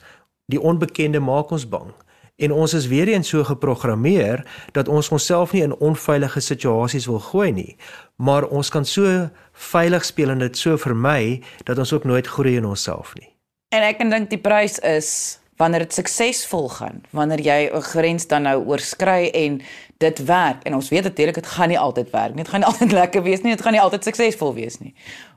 Die 0.50 0.60
onbekende 0.60 1.20
maak 1.20 1.50
ons 1.50 1.68
bang. 1.68 1.92
En 2.40 2.52
ons 2.52 2.72
is 2.74 2.86
weer 2.88 3.08
eens 3.08 3.28
so 3.28 3.44
geprogrammeer 3.44 4.46
dat 4.72 4.88
ons 4.88 5.08
onsself 5.08 5.52
nie 5.52 5.62
in 5.62 5.76
onveilige 5.76 6.40
situasies 6.40 7.06
wil 7.06 7.20
gooi 7.20 7.50
nie, 7.52 7.76
maar 8.16 8.46
ons 8.48 8.70
kan 8.72 8.84
so 8.84 9.28
veilig 9.52 10.04
speel 10.08 10.32
en 10.32 10.40
dit 10.40 10.56
so 10.56 10.78
vermy 10.80 11.42
dat 11.68 11.78
ons 11.78 11.92
ook 11.92 12.08
nooit 12.08 12.26
groei 12.26 12.56
in 12.56 12.64
onsself 12.64 13.12
nie. 13.20 13.28
En 13.76 13.84
ek 13.84 14.00
dink 14.00 14.32
die 14.32 14.40
prys 14.40 14.78
is 14.78 15.38
wanneer 15.60 15.84
dit 15.84 15.98
suksesvol 16.00 16.70
gaan, 16.72 17.02
wanneer 17.12 17.40
jy 17.44 17.60
'n 17.68 17.82
grens 17.92 18.26
dan 18.26 18.42
nou 18.42 18.64
oorskry 18.64 19.28
en 19.34 19.60
dit 20.00 20.22
werk 20.24 20.62
en 20.64 20.74
ons 20.74 20.88
weet 20.88 21.02
natuurlik 21.02 21.34
dit 21.34 21.46
gaan 21.46 21.68
nie 21.68 21.78
altyd 21.78 22.10
werk 22.10 22.34
nie. 22.34 22.42
Dit 22.42 22.52
gaan 22.52 22.62
nie 22.64 22.68
altyd 22.68 22.92
lekker 23.00 23.22
wees 23.22 23.42
nie. 23.42 23.52
Dit 23.52 23.64
gaan 23.64 23.76
nie 23.76 23.82
altyd 23.82 24.04
suksesvol 24.08 24.54
wees 24.56 24.78
nie. 24.80 24.94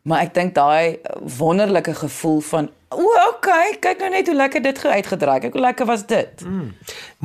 Maar 0.08 0.28
ek 0.28 0.34
dink 0.36 0.56
daai 0.56 1.00
wonderlike 1.40 1.96
gevoel 2.00 2.40
van 2.52 2.72
O, 2.94 3.10
okay, 3.30 3.74
kyk 3.82 4.04
nou 4.04 4.10
net 4.14 4.28
hoe 4.30 4.36
lekker 4.38 4.62
dit 4.62 4.80
uitgedraai. 4.86 5.40
Kyk 5.42 5.56
hoe 5.58 5.64
lekker 5.64 5.88
was 5.90 6.04
dit. 6.06 6.44
Mm. 6.46 6.74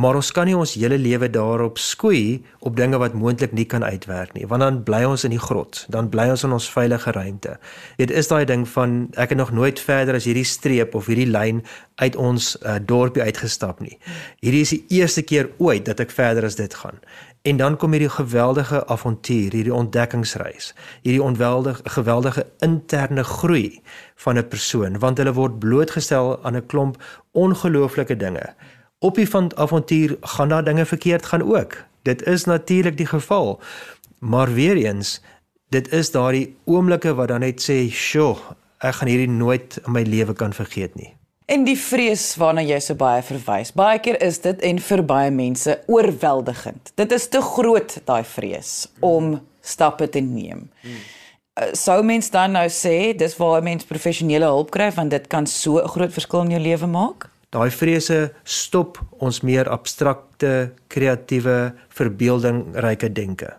Maar 0.01 0.17
ons 0.21 0.31
kan 0.33 0.49
nie 0.49 0.57
ons 0.57 0.75
hele 0.79 0.97
lewe 1.01 1.29
daarop 1.33 1.81
skoei 1.83 2.41
op 2.65 2.77
dinge 2.79 2.97
wat 3.01 3.17
moontlik 3.19 3.53
nie 3.53 3.67
kan 3.69 3.85
uitwerk 3.85 4.33
nie, 4.37 4.47
want 4.49 4.65
dan 4.65 4.81
bly 4.87 5.03
ons 5.09 5.27
in 5.29 5.35
die 5.35 5.43
grot. 5.43 5.85
Dan 5.93 6.09
bly 6.13 6.29
ons 6.33 6.45
in 6.47 6.55
ons 6.57 6.71
veilige 6.73 7.13
ruimte. 7.13 7.59
Dit 8.01 8.13
is 8.15 8.31
daai 8.31 8.47
ding 8.49 8.65
van 8.69 8.97
ek 9.21 9.35
het 9.35 9.41
nog 9.41 9.53
nooit 9.53 9.81
verder 9.81 10.17
as 10.19 10.29
hierdie 10.29 10.47
streep 10.49 10.97
of 10.99 11.11
hierdie 11.11 11.29
lyn 11.29 11.61
uit 12.01 12.17
ons 12.17 12.55
uh, 12.63 12.79
dorpie 12.81 13.27
uitgestap 13.27 13.83
nie. 13.85 13.99
Hierdie 14.41 14.65
is 14.65 14.75
die 14.77 14.85
eerste 15.01 15.27
keer 15.27 15.51
ooit 15.59 15.85
dat 15.89 16.01
ek 16.01 16.15
verder 16.15 16.49
as 16.49 16.57
dit 16.57 16.75
gaan. 16.81 17.03
En 17.43 17.57
dan 17.57 17.77
kom 17.77 17.91
hierdie 17.91 18.09
geweldige 18.09 18.87
avontuur, 18.87 19.53
hierdie 19.53 19.75
ontdekkingsreis, 19.75 20.75
hierdie 21.03 21.23
onweldige 21.23 21.83
geweldige 21.85 22.47
interne 22.59 23.25
groei 23.25 23.81
van 24.15 24.39
'n 24.39 24.49
persoon 24.49 24.99
want 24.99 25.19
hulle 25.19 25.33
word 25.33 25.59
blootgestel 25.59 26.45
aan 26.45 26.57
'n 26.57 26.67
klomp 26.67 27.03
ongelooflike 27.33 28.17
dinge. 28.17 28.55
Op 28.99 29.15
die 29.15 29.29
van 29.29 29.57
avontuur 29.57 30.17
gaan 30.21 30.49
daar 30.49 30.65
dinge 30.65 30.87
verkeerd 30.87 31.27
gaan 31.27 31.55
ook. 31.55 31.85
Dit 32.03 32.23
is 32.23 32.45
natuurlik 32.45 32.97
die 32.97 33.07
geval. 33.07 33.61
Maar 34.19 34.53
weer 34.53 34.77
eens, 34.77 35.23
dit 35.69 35.93
is 35.93 36.11
daardie 36.11 36.57
oomblikke 36.65 37.15
wat 37.15 37.29
dan 37.29 37.41
net 37.41 37.63
sê, 37.71 37.91
"Sjoe, 37.91 38.37
ek 38.79 38.95
gaan 38.95 39.09
hierdie 39.09 39.29
nooit 39.29 39.81
in 39.87 39.93
my 39.93 40.03
lewe 40.03 40.33
kan 40.33 40.53
vergeet 40.53 40.95
nie." 40.95 41.18
En 41.49 41.63
die 41.65 41.79
vrees 41.81 42.35
waarna 42.37 42.61
jy 42.61 42.77
so 42.85 42.99
baie 42.99 43.23
verwys. 43.25 43.71
Baie 43.73 44.01
keer 44.05 44.19
is 44.25 44.43
dit 44.45 44.61
en 44.69 44.81
vir 44.85 45.03
baie 45.09 45.31
mense 45.33 45.79
oorweldigend. 45.89 46.91
Dit 47.01 47.15
is 47.17 47.25
te 47.33 47.41
groot 47.41 47.95
daai 48.05 48.25
vrees 48.29 48.73
om 49.01 49.39
stappe 49.65 50.11
te 50.13 50.21
neem. 50.21 50.67
Hmm. 50.83 50.99
Sou 51.73 51.97
mens 52.07 52.29
dan 52.31 52.53
nou 52.55 52.67
sê 52.69 53.17
dis 53.17 53.37
waar 53.41 53.63
'n 53.63 53.65
mens 53.65 53.89
professionele 53.89 54.45
hulp 54.45 54.71
kry 54.71 54.91
want 54.93 55.11
dit 55.11 55.27
kan 55.27 55.47
so 55.47 55.81
'n 55.81 55.89
groot 55.89 56.13
verskil 56.13 56.43
in 56.43 56.51
jou 56.51 56.61
lewe 56.61 56.87
maak? 56.87 57.31
Daai 57.51 57.71
vrese 57.71 58.33
stop 58.45 59.01
ons 59.19 59.41
meer 59.41 59.69
abstrakte, 59.69 60.73
kreatiewe, 60.89 61.73
verbeeldingryke 61.89 63.13
denke. 63.13 63.57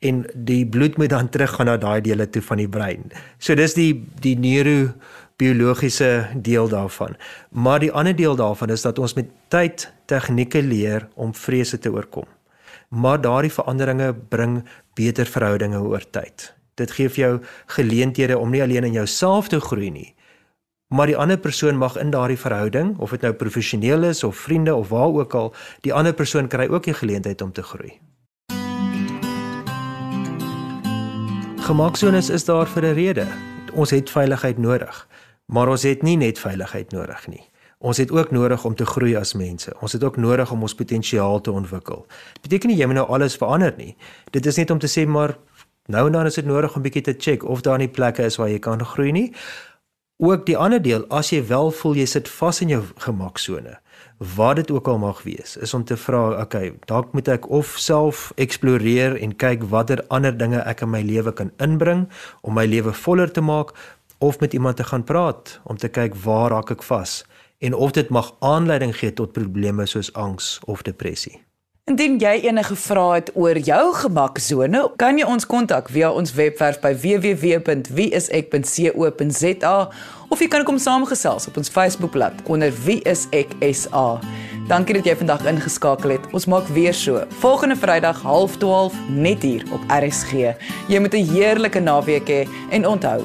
En 0.00 0.24
die 0.34 0.66
bloed 0.66 0.96
moet 0.96 1.10
dan 1.10 1.28
teruggaan 1.28 1.66
na 1.66 1.76
daai 1.76 2.00
dele 2.00 2.30
toe 2.30 2.42
van 2.42 2.56
die 2.56 2.68
brein. 2.68 3.12
So 3.38 3.54
dis 3.54 3.74
die 3.74 4.06
die 4.20 4.36
neuro 4.38 4.94
biologiese 5.38 6.26
deel 6.34 6.68
daarvan. 6.68 7.16
Maar 7.50 7.80
die 7.80 7.92
ander 7.92 8.16
deel 8.16 8.36
daarvan 8.36 8.74
is 8.74 8.82
dat 8.82 8.98
ons 8.98 9.14
met 9.14 9.30
tyd 9.48 9.86
tegnieke 10.10 10.62
leer 10.62 11.08
om 11.14 11.34
vrese 11.34 11.78
te 11.78 11.92
oorkom. 11.92 12.26
Maar 12.88 13.20
daardie 13.20 13.52
veranderinge 13.52 14.14
bring 14.28 14.64
beter 14.94 15.26
verhoudinge 15.26 15.78
oor 15.78 16.04
tyd. 16.10 16.54
Dit 16.74 16.90
gee 16.90 17.08
vir 17.08 17.24
jou 17.24 17.34
geleenthede 17.78 18.38
om 18.38 18.50
nie 18.50 18.62
alleen 18.62 18.84
in 18.84 18.98
jouself 18.98 19.48
te 19.48 19.60
groei 19.60 19.90
nie, 19.90 20.14
maar 20.88 21.06
die 21.06 21.16
ander 21.16 21.36
persoon 21.36 21.76
mag 21.76 21.98
in 22.00 22.10
daardie 22.10 22.38
verhouding, 22.38 22.94
of 22.98 23.10
dit 23.10 23.20
nou 23.20 23.32
professioneel 23.36 24.06
is 24.08 24.24
of 24.24 24.36
vriende 24.36 24.74
of 24.74 24.88
waar 24.88 25.12
ook 25.20 25.34
al, 25.34 25.50
die 25.84 25.92
ander 25.92 26.14
persoon 26.16 26.48
kry 26.48 26.68
ook 26.68 26.86
'n 26.86 26.94
geleentheid 26.94 27.42
om 27.42 27.52
te 27.52 27.62
groei. 27.62 28.00
Gemaksones 31.60 32.30
is 32.30 32.44
daar 32.44 32.66
vir 32.66 32.84
'n 32.84 32.94
rede. 32.94 33.26
Ons 33.72 33.90
het 33.90 34.10
veiligheid 34.10 34.58
nodig. 34.58 35.08
Maar 35.52 35.72
ons 35.72 35.84
het 35.88 36.02
nie 36.04 36.16
net 36.20 36.38
veiligheid 36.38 36.92
nodig 36.92 37.26
nie. 37.32 37.44
Ons 37.78 38.00
het 38.02 38.10
ook 38.10 38.30
nodig 38.34 38.64
om 38.64 38.74
te 38.74 38.86
groei 38.86 39.14
as 39.16 39.32
mense. 39.38 39.72
Ons 39.80 39.94
het 39.94 40.04
ook 40.04 40.16
nodig 40.16 40.50
om 40.50 40.62
ons 40.66 40.74
potensiaal 40.74 41.40
te 41.40 41.52
ontwikkel. 41.52 42.04
Dit 42.32 42.48
beteken 42.48 42.72
nie 42.72 42.78
jy 42.80 42.88
moet 42.90 42.98
nou 42.98 43.06
alles 43.14 43.38
verander 43.38 43.74
nie. 43.78 43.94
Dit 44.34 44.46
is 44.46 44.58
net 44.58 44.70
om 44.74 44.82
te 44.82 44.90
sê 44.90 45.06
maar 45.06 45.36
nou 45.86 46.06
en 46.06 46.12
dan 46.12 46.26
is 46.26 46.36
dit 46.36 46.46
nodig 46.46 46.74
om 46.76 46.82
bietjie 46.82 47.04
te 47.06 47.14
check 47.18 47.46
of 47.46 47.62
daar 47.62 47.78
nie 47.78 47.88
plekke 47.88 48.26
is 48.26 48.36
waar 48.36 48.50
jy 48.50 48.58
kan 48.58 48.84
groei 48.84 49.12
nie. 49.12 49.28
Ook 50.18 50.48
die 50.48 50.56
ander 50.58 50.82
deel, 50.82 51.04
as 51.14 51.28
jy 51.30 51.44
wel 51.46 51.68
voel 51.70 52.00
jy 52.00 52.04
sit 52.10 52.26
vas 52.26 52.58
in 52.64 52.72
jou 52.72 52.80
gemaksone, 53.04 53.76
wat 54.34 54.56
dit 54.58 54.72
ook 54.74 54.88
al 54.90 54.98
mag 54.98 55.20
wees, 55.22 55.52
is 55.62 55.74
om 55.78 55.84
te 55.86 55.94
vra, 55.94 56.40
okay, 56.42 56.72
dalk 56.90 57.12
moet 57.14 57.30
ek 57.30 57.46
of 57.54 57.76
self 57.78 58.32
eksploreer 58.34 59.14
en 59.22 59.36
kyk 59.38 59.62
watter 59.70 60.02
ander 60.10 60.34
dinge 60.34 60.58
ek 60.66 60.82
in 60.82 60.90
my 60.90 61.04
lewe 61.06 61.30
kan 61.38 61.52
inbring 61.62 62.08
om 62.42 62.58
my 62.58 62.66
lewe 62.66 62.90
voller 63.04 63.30
te 63.30 63.44
maak, 63.46 63.70
of 64.18 64.40
met 64.40 64.52
iemand 64.52 64.76
te 64.76 64.84
gaan 64.84 65.04
praat 65.04 65.60
om 65.64 65.76
te 65.76 65.88
kyk 65.88 66.14
waar 66.14 66.50
raak 66.50 66.70
ek 66.70 66.82
vas 66.82 67.24
en 67.58 67.74
of 67.74 67.90
dit 67.90 68.08
mag 68.08 68.34
aanleiding 68.38 68.96
gee 68.96 69.12
tot 69.12 69.32
probleme 69.32 69.86
soos 69.86 70.12
angs 70.12 70.60
of 70.64 70.82
depressie. 70.82 71.48
Indien 71.88 72.18
jy 72.20 72.34
enige 72.44 72.74
vrae 72.76 73.14
het 73.14 73.30
oor 73.32 73.56
jou 73.64 73.94
gemaksone, 73.96 74.82
kan 75.00 75.16
jy 75.16 75.24
ons 75.24 75.46
kontak 75.48 75.88
via 75.88 76.12
ons 76.12 76.36
webwerf 76.36 76.76
by 76.82 76.90
www.wieisek.co.za 76.92 79.72
of 80.28 80.42
jy 80.44 80.48
kan 80.52 80.68
kom 80.68 80.76
saamgesels 80.76 81.48
op 81.48 81.56
ons 81.56 81.72
Facebookblad 81.72 82.36
onder 82.52 82.68
Wie 82.84 83.00
is 83.08 83.24
ek 83.32 83.56
SA. 83.72 84.20
Dankie 84.68 84.92
dat 84.98 85.08
jy 85.08 85.16
vandag 85.16 85.48
ingeskakel 85.48 86.12
het. 86.18 86.28
Ons 86.36 86.44
maak 86.52 86.68
weer 86.76 86.92
so. 86.92 87.24
Volgende 87.40 87.80
Vrydag 87.80 88.20
12:30 88.20 88.92
net 89.08 89.40
hier 89.42 89.64
op 89.72 89.80
RSG. 89.88 90.52
Jy 90.92 91.00
moet 91.00 91.16
'n 91.16 91.24
heerlike 91.32 91.80
naweek 91.80 92.28
hê 92.28 92.44
en 92.70 92.86
onthou, 92.86 93.24